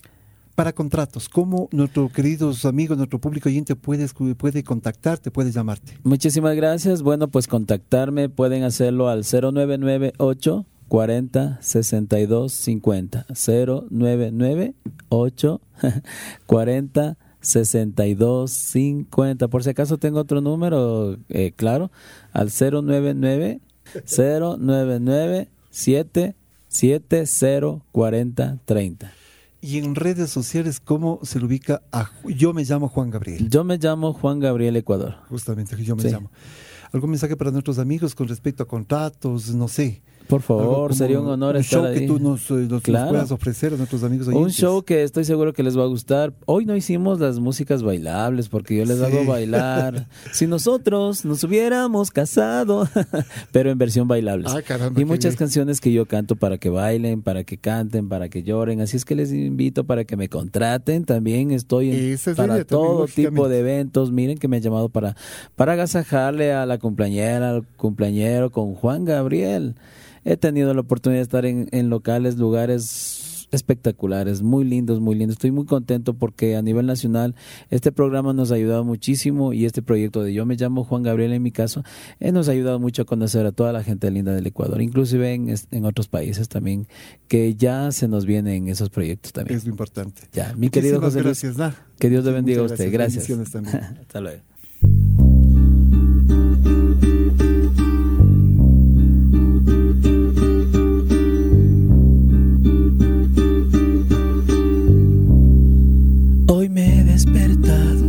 [0.55, 4.07] para contratos, ¿cómo nuestros queridos amigos, nuestro público oyente puede,
[4.37, 5.99] puede contactarte, puede llamarte?
[6.05, 7.03] Muchísimas gracias.
[7.03, 13.27] Bueno, pues contactarme pueden hacerlo al 0998 40 62 50.
[13.91, 15.61] 0998
[16.47, 19.49] 40 62 50.
[19.49, 21.91] Por si acaso tengo otro número, eh, claro,
[22.33, 23.61] al 099
[24.07, 26.44] 099 770
[27.93, 29.13] 40 30.
[29.61, 32.11] Y en redes sociales, ¿cómo se le ubica a...
[32.25, 33.49] Yo me llamo Juan Gabriel.
[33.49, 35.17] Yo me llamo Juan Gabriel Ecuador.
[35.31, 36.09] Justamente, yo me Sí.
[36.11, 36.31] llamo.
[36.93, 39.55] ¿Algún mensaje para nuestros amigos con respecto a contratos?
[39.55, 40.03] No sé.
[40.29, 42.01] Por favor, sería un honor un estar show ahí.
[42.01, 44.57] que tú nos, puedas ofrecer a nuestros amigos Un oyentes.
[44.57, 46.33] show que estoy seguro que les va a gustar.
[46.47, 49.05] Hoy no hicimos las músicas bailables porque yo les Sí.
[49.05, 50.07] hago bailar.
[50.33, 52.89] si nosotros nos hubiéramos casado,
[53.53, 54.47] pero en versión bailable.
[54.97, 58.81] Y muchas canciones que yo canto para que bailen, para que canten, para que lloren.
[58.81, 61.05] Así es que les invito para que me contraten.
[61.05, 64.11] También estoy en- es para también, todo tipo de eventos.
[64.11, 65.17] Miren que me han llamado para,
[65.55, 69.75] para agasajarle a la cumpleañera, al cumpleañero con Juan Gabriel.
[70.25, 73.25] He tenido la oportunidad de estar en, en locales, lugares
[73.55, 75.35] espectaculares, muy lindos, muy lindos.
[75.35, 77.35] Estoy muy contento porque a nivel nacional
[77.71, 81.33] este programa nos ha ayudado muchísimo y este proyecto de Yo me llamo Juan Gabriel
[81.33, 81.83] en mi caso,
[82.21, 85.33] eh, nos ha ayudado mucho a conocer a toda la gente linda del Ecuador, inclusive
[85.35, 86.87] en, otros países también,
[87.29, 89.57] que ya se nos vienen esos proyectos también.
[89.59, 90.23] Es lo importante.
[90.33, 92.93] Ya, mi querido José Luis, gracias, que Dios le bendiga a usted.
[92.93, 93.27] Gracias.
[93.51, 93.75] También.
[94.01, 94.54] Hasta luego.
[106.47, 108.07] Hoy me he despertado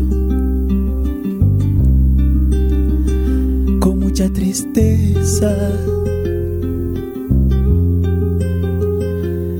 [3.79, 5.55] con mucha tristeza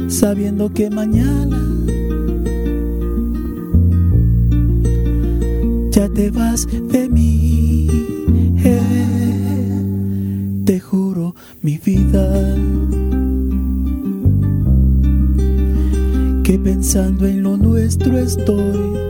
[0.08, 1.62] sabiendo que mañana
[5.92, 7.45] ya te vas de mí.
[11.66, 12.56] Mi vida.
[16.44, 19.06] Que pensando en lo nuestro estoy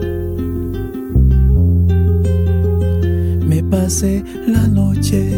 [3.70, 5.32] pase la noche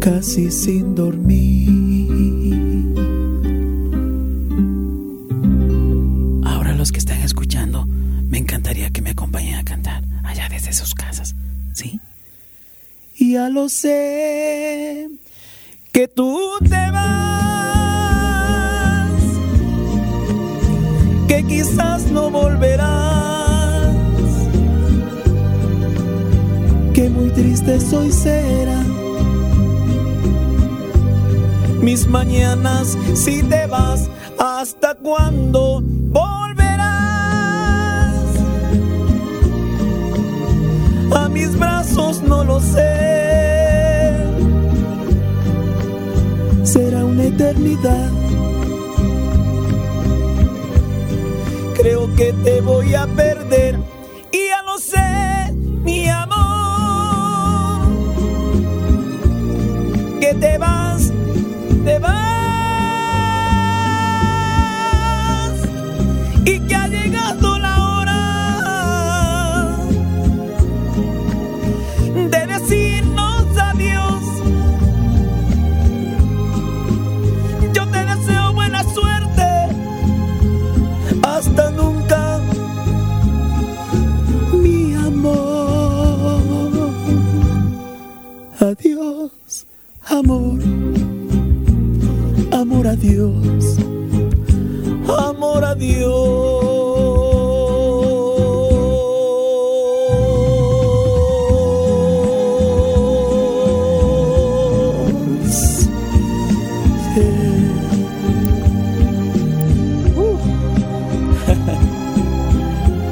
[0.00, 1.83] casi sin dormir.
[13.54, 15.08] Lo sé
[15.92, 16.36] que tú
[16.68, 18.32] te vas,
[21.28, 23.94] que quizás no volverás
[26.92, 28.82] que muy triste soy será.
[31.80, 36.74] Mis mañanas si te vas, ¿hasta cuándo volverás?
[41.14, 43.13] A mis brazos no lo sé.
[51.74, 53.83] Creo que te voy a perder
[88.60, 89.66] Adiós
[90.08, 90.60] amor,
[92.52, 93.76] amor a Dios,
[95.08, 96.64] amor a Dios.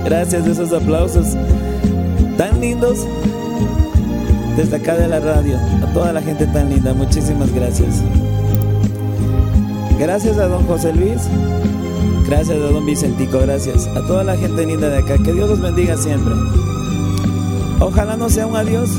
[0.04, 1.26] Gracias de esos aplausos
[2.36, 3.06] tan lindos
[4.56, 8.02] desde acá de la radio, a toda la gente tan linda, muchísimas gracias.
[9.98, 11.22] Gracias a don José Luis,
[12.26, 15.60] gracias a don Vicentico, gracias a toda la gente linda de acá, que Dios los
[15.60, 16.34] bendiga siempre.
[17.80, 18.90] Ojalá no sea un adiós.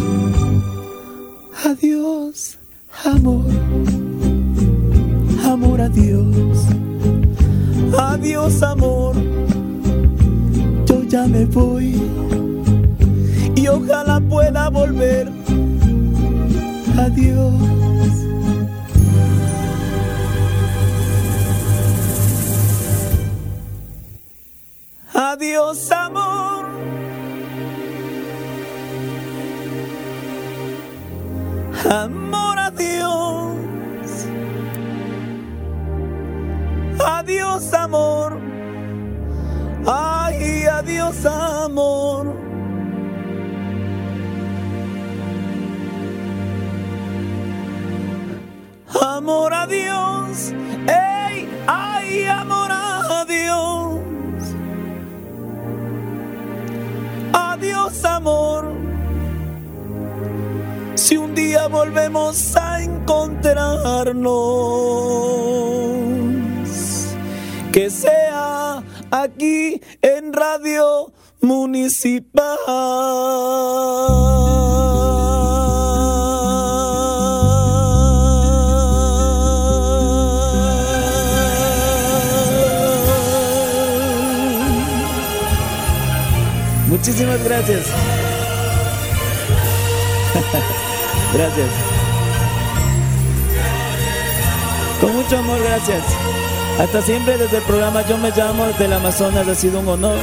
[96.93, 99.47] Hasta siempre desde el programa Yo me llamo del Amazonas.
[99.47, 100.15] Ha sido un honor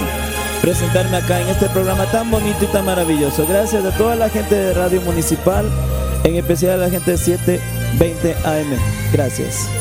[0.62, 3.44] presentarme acá en este programa tan bonito y tan maravilloso.
[3.44, 5.68] Gracias a toda la gente de Radio Municipal,
[6.22, 8.78] en especial a la gente de 720 AM.
[9.12, 9.79] Gracias.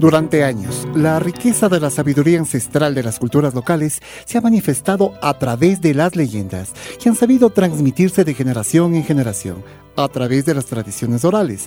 [0.00, 5.12] Durante años, la riqueza de la sabiduría ancestral de las culturas locales se ha manifestado
[5.20, 9.62] a través de las leyendas que han sabido transmitirse de generación en generación
[9.96, 11.66] a través de las tradiciones orales.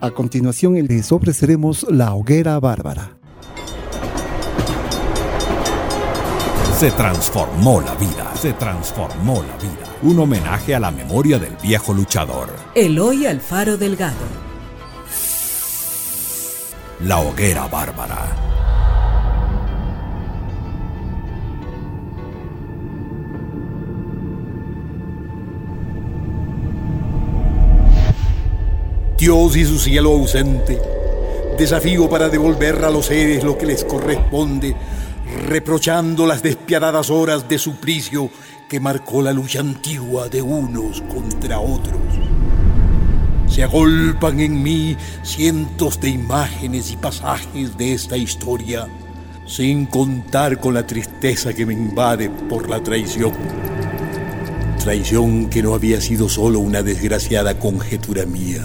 [0.00, 3.16] A continuación les ofreceremos la hoguera bárbara.
[6.78, 9.96] Se transformó la vida, se transformó la vida.
[10.02, 12.48] Un homenaje a la memoria del viejo luchador.
[12.76, 14.51] Eloy Alfaro Delgado
[17.04, 18.36] la hoguera bárbara.
[29.18, 30.80] Dios y su cielo ausente,
[31.56, 34.74] desafío para devolver a los seres lo que les corresponde,
[35.46, 38.30] reprochando las despiadadas horas de suplicio
[38.68, 42.31] que marcó la lucha antigua de unos contra otros.
[43.52, 48.88] Se agolpan en mí cientos de imágenes y pasajes de esta historia,
[49.46, 53.34] sin contar con la tristeza que me invade por la traición.
[54.82, 58.64] Traición que no había sido solo una desgraciada conjetura mía.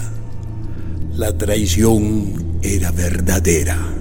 [1.12, 3.97] La traición era verdadera.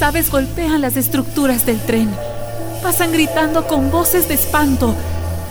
[0.00, 2.08] Las aves golpean las estructuras del tren.
[2.82, 4.94] Pasan gritando con voces de espanto.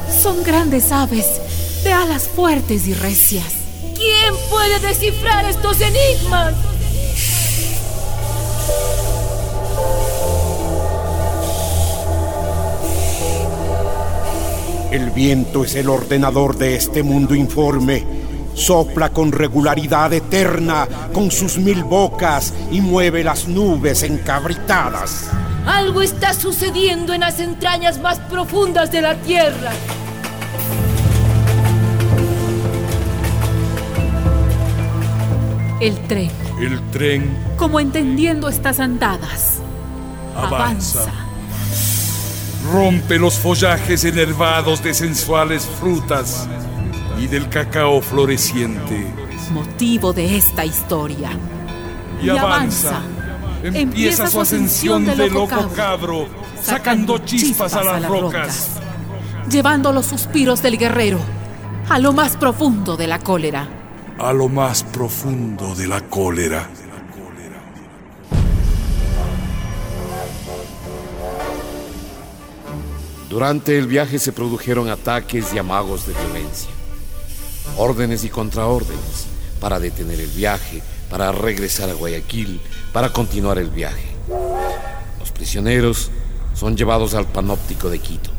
[0.09, 1.39] Son grandes aves,
[1.83, 3.45] de alas fuertes y recias.
[3.93, 6.55] ¿Quién puede descifrar estos enigmas?
[14.89, 18.18] El viento es el ordenador de este mundo informe
[18.53, 25.29] Sopla con regularidad eterna con sus mil bocas y mueve las nubes encabritadas.
[25.65, 29.71] Algo está sucediendo en las entrañas más profundas de la tierra.
[35.79, 36.31] El tren.
[36.59, 37.37] El tren.
[37.55, 39.59] Como entendiendo estas andadas.
[40.35, 41.11] Avanza.
[42.71, 46.47] Rompe los follajes enervados de sensuales frutas
[47.19, 49.05] y del cacao floreciente.
[49.51, 51.31] Motivo de esta historia.
[52.21, 53.01] Y, avanza.
[53.63, 56.27] Empieza, su ascensión de loco, cabro,
[56.61, 58.69] sacando chispas, a las, rocas.
[59.49, 61.19] Llevando los suspiros del guerrero
[61.89, 63.67] a lo más profundo de la cólera.
[64.17, 66.69] A lo más profundo de la cólera.
[73.29, 76.78] Durante el viaje se produjeron ataques y amagos de violencia
[77.77, 79.27] órdenes y contraórdenes
[79.59, 82.61] para detener el viaje, para regresar a Guayaquil,
[82.93, 84.15] para continuar el viaje.
[85.19, 86.11] Los prisioneros
[86.53, 88.29] son llevados al panóptico de Quito.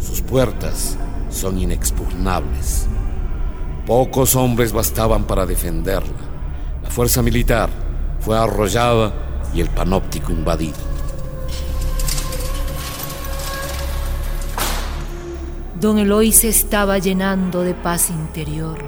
[0.00, 0.96] Sus puertas
[1.30, 2.86] son inexpugnables.
[3.86, 6.12] Pocos hombres bastaban para defenderla.
[6.82, 7.70] La fuerza militar
[8.20, 9.12] fue arrollada
[9.54, 10.97] y el panóptico invadido.
[15.80, 18.78] Don Eloy se estaba llenando de paz interior.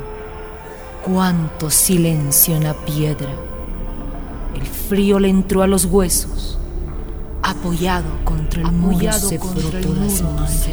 [1.04, 3.30] Cuánto silencio en la piedra.
[4.56, 6.58] El frío le entró a los huesos.
[7.42, 10.66] Apoyado contra el muro, se frotó las manos.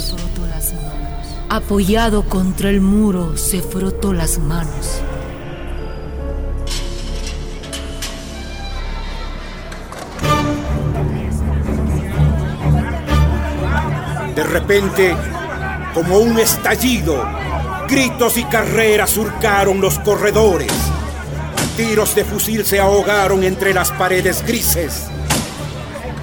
[1.50, 5.02] Apoyado contra el muro, se frotó las manos.
[14.36, 15.16] De repente,
[15.98, 17.28] como un estallido.
[17.90, 20.72] Gritos y carreras surcaron los corredores.
[21.76, 25.08] Tiros de fusil se ahogaron entre las paredes grises.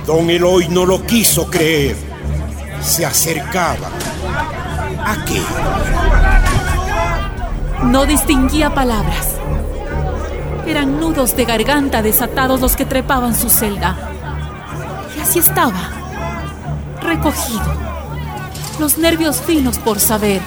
[0.07, 1.97] Don Eloy no lo quiso creer.
[2.81, 3.89] Se acercaba.
[5.05, 5.43] ¿A qué?
[7.87, 9.27] No distinguía palabras.
[10.69, 13.97] Eran nudos de garganta desatados los que trepaban su celda.
[15.17, 15.91] Y así estaba,
[17.03, 17.84] recogido
[18.79, 20.41] los nervios finos por saber.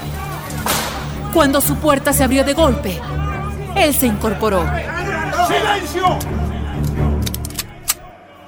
[1.34, 3.00] Cuando su puerta se abrió de golpe,
[3.76, 4.66] él se incorporó.
[5.48, 6.18] ¡Silencio!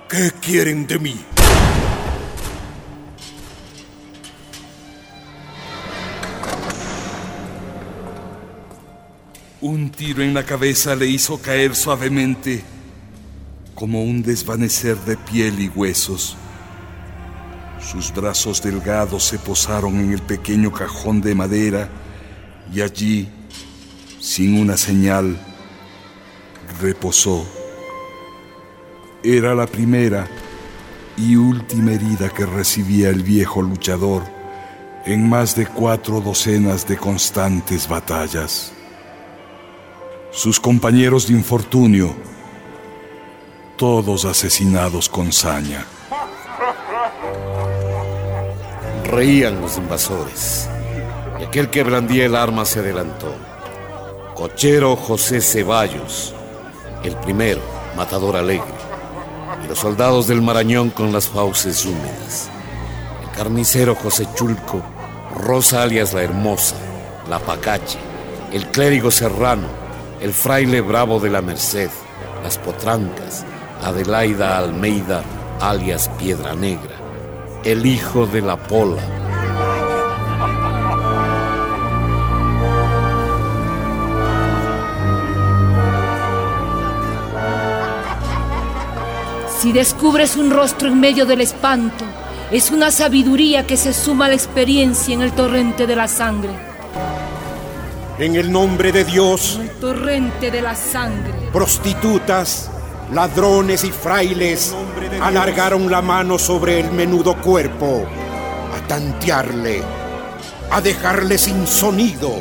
[0.10, 1.16] ¿Qué quieren de mí?
[9.62, 12.64] Un tiro en la cabeza le hizo caer suavemente,
[13.76, 16.38] como un desvanecer de piel y huesos.
[17.82, 21.90] Sus brazos delgados se posaron en el pequeño cajón de madera
[22.74, 23.30] y allí,
[24.20, 25.38] sin una señal,
[26.82, 27.46] reposó.
[29.24, 30.28] Era la primera
[31.18, 34.24] y última herida que recibía el viejo luchador
[35.06, 38.74] en más de cuatro docenas de constantes batallas.
[40.32, 42.14] Sus compañeros de infortunio,
[43.78, 45.86] todos asesinados con saña.
[49.10, 50.70] Reían los invasores,
[51.40, 53.34] y aquel que blandía el arma se adelantó.
[54.36, 56.36] Cochero José Ceballos,
[57.04, 57.60] el primero,
[57.98, 58.68] matador alegre,
[59.66, 62.50] y los soldados del Marañón con las fauces húmedas.
[63.24, 64.84] El carnicero José Chulco,
[65.36, 66.76] Rosa alias la Hermosa,
[67.28, 67.98] la Pacache,
[68.54, 69.68] el clérigo Serrano,
[70.22, 71.90] el fraile Bravo de la Merced,
[72.44, 73.44] las Potrancas,
[73.84, 75.24] Adelaida Almeida
[75.60, 76.99] alias Piedra Negra,
[77.64, 79.02] el hijo de la Pola,
[89.60, 92.06] Si descubres un rostro en medio del espanto,
[92.50, 96.52] es una sabiduría que se suma a la experiencia en el torrente de la sangre.
[98.20, 101.34] En el nombre de Dios, El torrente de la sangre.
[101.52, 102.72] prostitutas,
[103.12, 104.76] ladrones y frailes
[105.22, 108.06] alargaron la mano sobre el menudo cuerpo
[108.76, 109.82] a tantearle,
[110.72, 112.32] a dejarle sin sonido,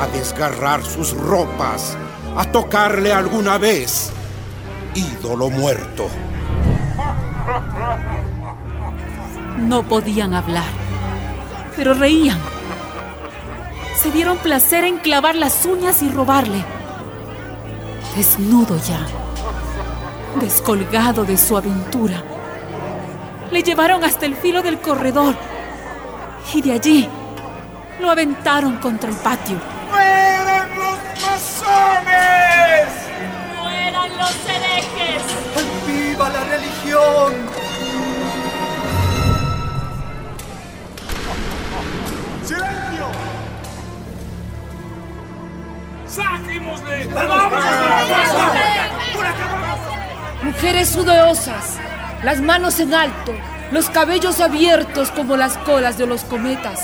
[0.00, 1.96] a desgarrar sus ropas,
[2.36, 4.10] a tocarle alguna vez,
[4.94, 6.08] ídolo muerto.
[9.58, 10.70] No podían hablar,
[11.76, 12.38] pero reían.
[13.96, 16.64] Se dieron placer en clavar las uñas y robarle.
[18.16, 19.06] Desnudo ya,
[20.40, 22.22] descolgado de su aventura,
[23.50, 25.34] le llevaron hasta el filo del corredor
[26.54, 27.08] y de allí
[28.00, 29.58] lo aventaron contra el patio.
[29.90, 32.88] ¡Mueran los masones!
[33.60, 35.22] ¡Mueran los herejes!
[35.86, 37.32] ¡Viva la religión!
[42.44, 43.06] ¡Silencio!
[46.06, 47.08] ¡Saquémosle!
[50.62, 51.76] Mujeres sudorosas,
[52.22, 53.34] las manos en alto,
[53.72, 56.78] los cabellos abiertos como las colas de los cometas,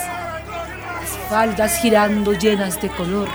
[1.01, 3.29] las faldas girando llenas de color,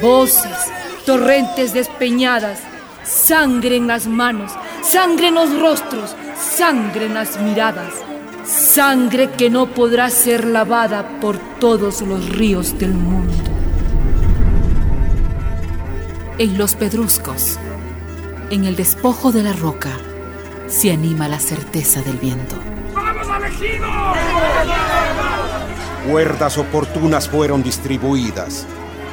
[0.00, 0.70] voces,
[1.04, 2.60] torrentes despeñadas,
[3.02, 7.94] sangre en las manos, sangre en los rostros, sangre en las miradas,
[8.46, 13.42] sangre que no podrá ser lavada por todos los ríos del mundo.
[16.38, 17.58] En los pedruscos,
[18.50, 19.90] en el despojo de la roca,
[20.66, 22.56] se anima la certeza del viento.
[22.94, 23.86] ¡Vamos al ejido!
[26.10, 28.66] Cuerdas oportunas fueron distribuidas,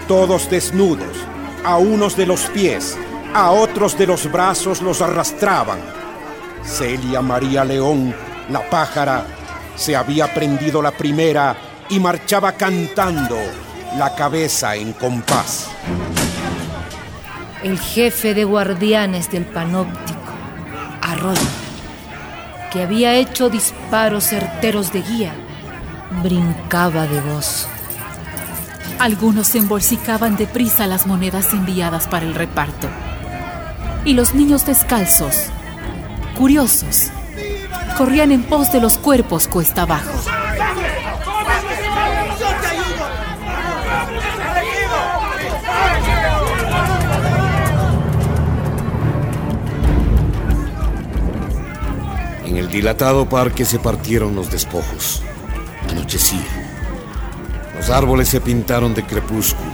[0.07, 1.15] todos desnudos,
[1.63, 2.97] a unos de los pies,
[3.33, 5.79] a otros de los brazos los arrastraban.
[6.63, 8.13] Celia María León,
[8.49, 9.25] la pájara,
[9.75, 11.55] se había prendido la primera
[11.89, 13.37] y marchaba cantando,
[13.97, 15.69] la cabeza en compás.
[17.63, 20.19] El jefe de guardianes del panóptico,
[20.99, 21.39] Arroyo,
[22.73, 25.31] que había hecho disparos certeros de guía,
[26.23, 27.67] brincaba de gozo.
[28.97, 32.87] Algunos embolsicaban deprisa las monedas enviadas para el reparto.
[34.05, 35.45] Y los niños descalzos,
[36.35, 37.11] curiosos,
[37.95, 40.40] corrían en pos de los cuerpos cuesta abajo.
[52.71, 55.21] Dilatado parque se partieron los despojos.
[55.89, 56.45] Anochecía.
[57.75, 59.69] Los árboles se pintaron de crepúsculo.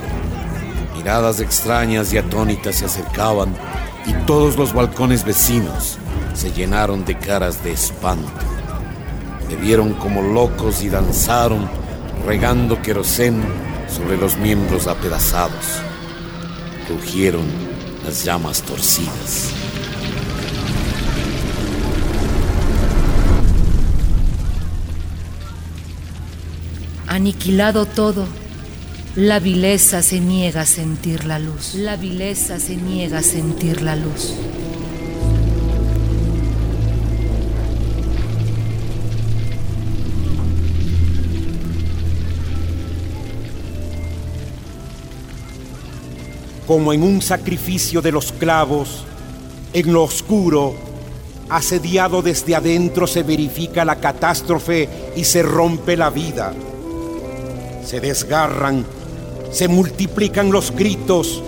[0.96, 3.56] Miradas extrañas y atónitas se acercaban
[4.08, 6.00] y todos los balcones vecinos
[6.34, 8.32] se llenaron de caras de espanto.
[9.48, 11.70] Bebieron como locos y danzaron,
[12.26, 13.44] regando querosén
[13.88, 15.82] sobre los miembros apedazados.
[16.90, 17.46] Rugieron
[18.04, 19.67] las llamas torcidas.
[27.18, 28.28] Aniquilado todo,
[29.16, 31.74] la vileza se niega a sentir la luz.
[31.74, 34.36] La vileza se niega a sentir la luz.
[46.68, 49.06] como en un sacrificio de los clavos,
[49.74, 50.76] en lo oscuro,
[51.50, 56.54] asediado desde adentro se verifica la catástrofe y se rompe la vida.
[57.88, 58.86] Se desgarran,
[59.50, 61.42] se multiplican los gritos,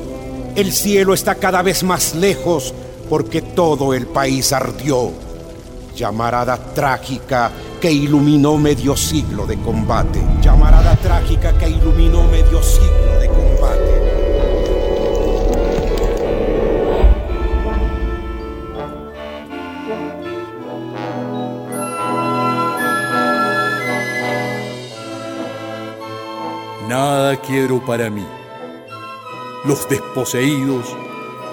[0.56, 2.74] El cielo está cada vez más lejos
[3.10, 5.12] porque todo el país ardió.
[5.98, 7.52] Llamarada trágica
[7.82, 10.22] que iluminó medio siglo de combate.
[10.42, 13.99] Llamarada trágica que iluminó medio siglo de combate.
[26.90, 28.26] Nada quiero para mí.
[29.64, 30.88] Los desposeídos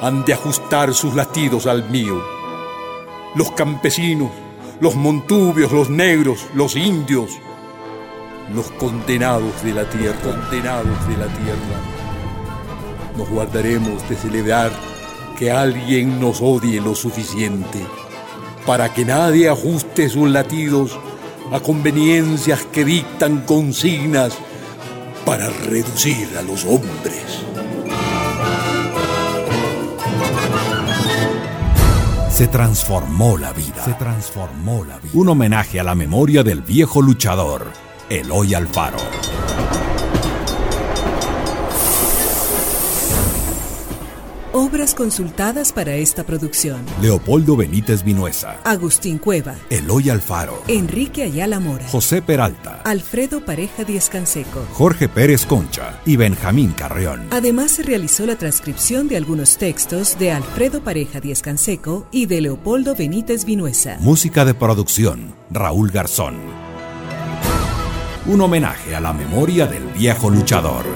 [0.00, 2.24] han de ajustar sus latidos al mío.
[3.34, 4.30] Los campesinos,
[4.80, 7.32] los montubios, los negros, los indios,
[8.54, 11.76] los condenados de la tierra, condenados de la tierra.
[13.18, 14.72] Nos guardaremos de celebrar
[15.38, 17.84] que alguien nos odie lo suficiente
[18.64, 20.98] para que nadie ajuste sus latidos
[21.52, 24.32] a conveniencias que dictan consignas
[25.26, 27.44] para reducir a los hombres.
[32.30, 33.84] Se transformó la vida.
[33.84, 35.10] Se transformó la vida.
[35.14, 37.66] Un homenaje a la memoria del viejo luchador,
[38.08, 38.98] Eloy Alfaro.
[44.58, 46.80] Obras consultadas para esta producción.
[47.02, 48.56] Leopoldo Benítez Vinuesa.
[48.64, 49.54] Agustín Cueva.
[49.68, 50.62] Eloy Alfaro.
[50.66, 51.86] Enrique Ayala Mora.
[51.88, 52.80] José Peralta.
[52.86, 54.64] Alfredo Pareja Díez Canseco.
[54.72, 57.26] Jorge Pérez Concha y Benjamín Carreón.
[57.32, 62.40] Además se realizó la transcripción de algunos textos de Alfredo Pareja Díez Canseco y de
[62.40, 63.98] Leopoldo Benítez Vinuesa.
[64.00, 66.36] Música de producción, Raúl Garzón.
[68.24, 70.86] Un homenaje a la memoria del viejo luchador.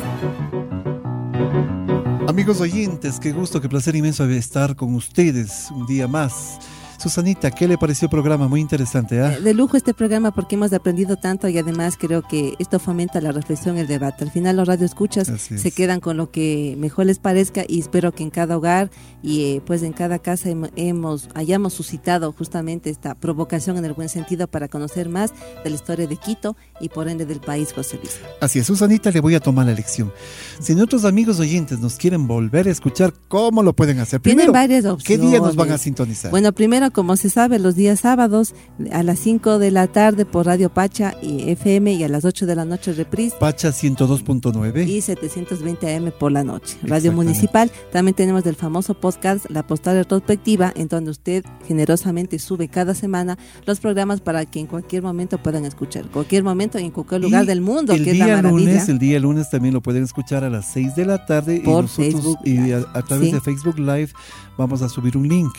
[2.29, 6.59] Amigos oyentes, qué gusto, qué placer inmenso estar con ustedes un día más.
[7.01, 8.47] Susanita, ¿qué le pareció el programa?
[8.47, 9.31] Muy interesante, ¿ah?
[9.41, 13.33] De lujo este programa porque hemos aprendido tanto y además creo que esto fomenta la
[13.33, 14.23] reflexión y el debate.
[14.23, 18.23] Al final los radioescuchas se quedan con lo que mejor les parezca y espero que
[18.23, 18.91] en cada hogar
[19.23, 24.11] y eh, pues en cada casa hemos hayamos suscitado justamente esta provocación en el buen
[24.11, 25.33] sentido para conocer más
[25.65, 28.21] de la historia de Quito y por ende del país, José Luis.
[28.43, 30.13] Así es, Susanita, le voy a tomar la lección.
[30.61, 34.21] Si nuestros amigos oyentes nos quieren volver a escuchar, ¿cómo lo pueden hacer?
[34.21, 35.07] Tienen varias opciones.
[35.07, 36.31] ¿Qué día nos van a sintonizar?
[36.31, 38.55] Bueno, primero como se sabe, los días sábados
[38.93, 42.47] a las 5 de la tarde por Radio Pacha y FM y a las 8
[42.47, 43.37] de la noche reprise.
[43.39, 46.77] Pacha 102.9 y 720 AM por la noche.
[46.83, 47.71] Radio Municipal.
[47.93, 53.39] También tenemos del famoso podcast La Postal Retrospectiva, en donde usted generosamente sube cada semana
[53.67, 56.07] los programas para que en cualquier momento puedan escuchar.
[56.11, 58.71] Cualquier momento y en cualquier lugar del mundo, el que día es la maravilla.
[58.73, 61.85] Lunes, el día lunes también lo pueden escuchar a las 6 de la tarde por
[61.85, 63.33] y nosotros Facebook y a, a través Sí.
[63.35, 64.09] de Facebook Live
[64.57, 65.53] vamos a subir un link.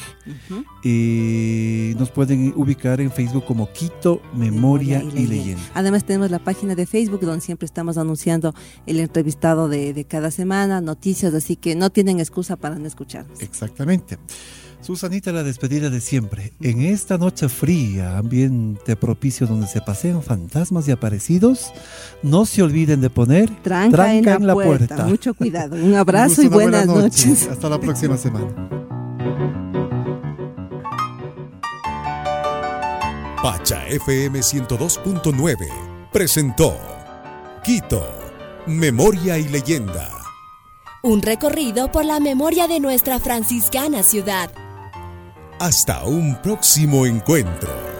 [0.49, 0.63] Ujú.
[0.83, 1.20] Y
[1.97, 5.61] nos pueden ubicar en Facebook como Quito Memoria, y, Leyenda.
[5.73, 8.53] Además tenemos la página de Facebook donde siempre estamos anunciando
[8.85, 13.41] el entrevistado de, de cada semana, noticias, así que no tienen excusa para no escucharnos.
[13.41, 14.17] Exactamente.
[14.81, 16.53] Susanita, la despedida de siempre.
[16.59, 21.71] En esta noche fría, ambiente propicio donde se pasean fantasmas y aparecidos,
[22.23, 25.05] no se olviden de poner Tranca, en, la, puerta.
[25.05, 25.75] Mucho cuidado.
[25.75, 27.27] Un abrazo y buenas buena noche.
[27.27, 27.47] noches.
[27.47, 28.87] Hasta la próxima semana.
[33.41, 36.77] Pacha FM 102.9 presentó
[37.63, 38.07] Quito,
[38.67, 40.11] Memoria y Leyenda.
[41.01, 44.51] Un recorrido por la memoria de nuestra franciscana ciudad.
[45.59, 47.90] Hasta un próximo encuentro.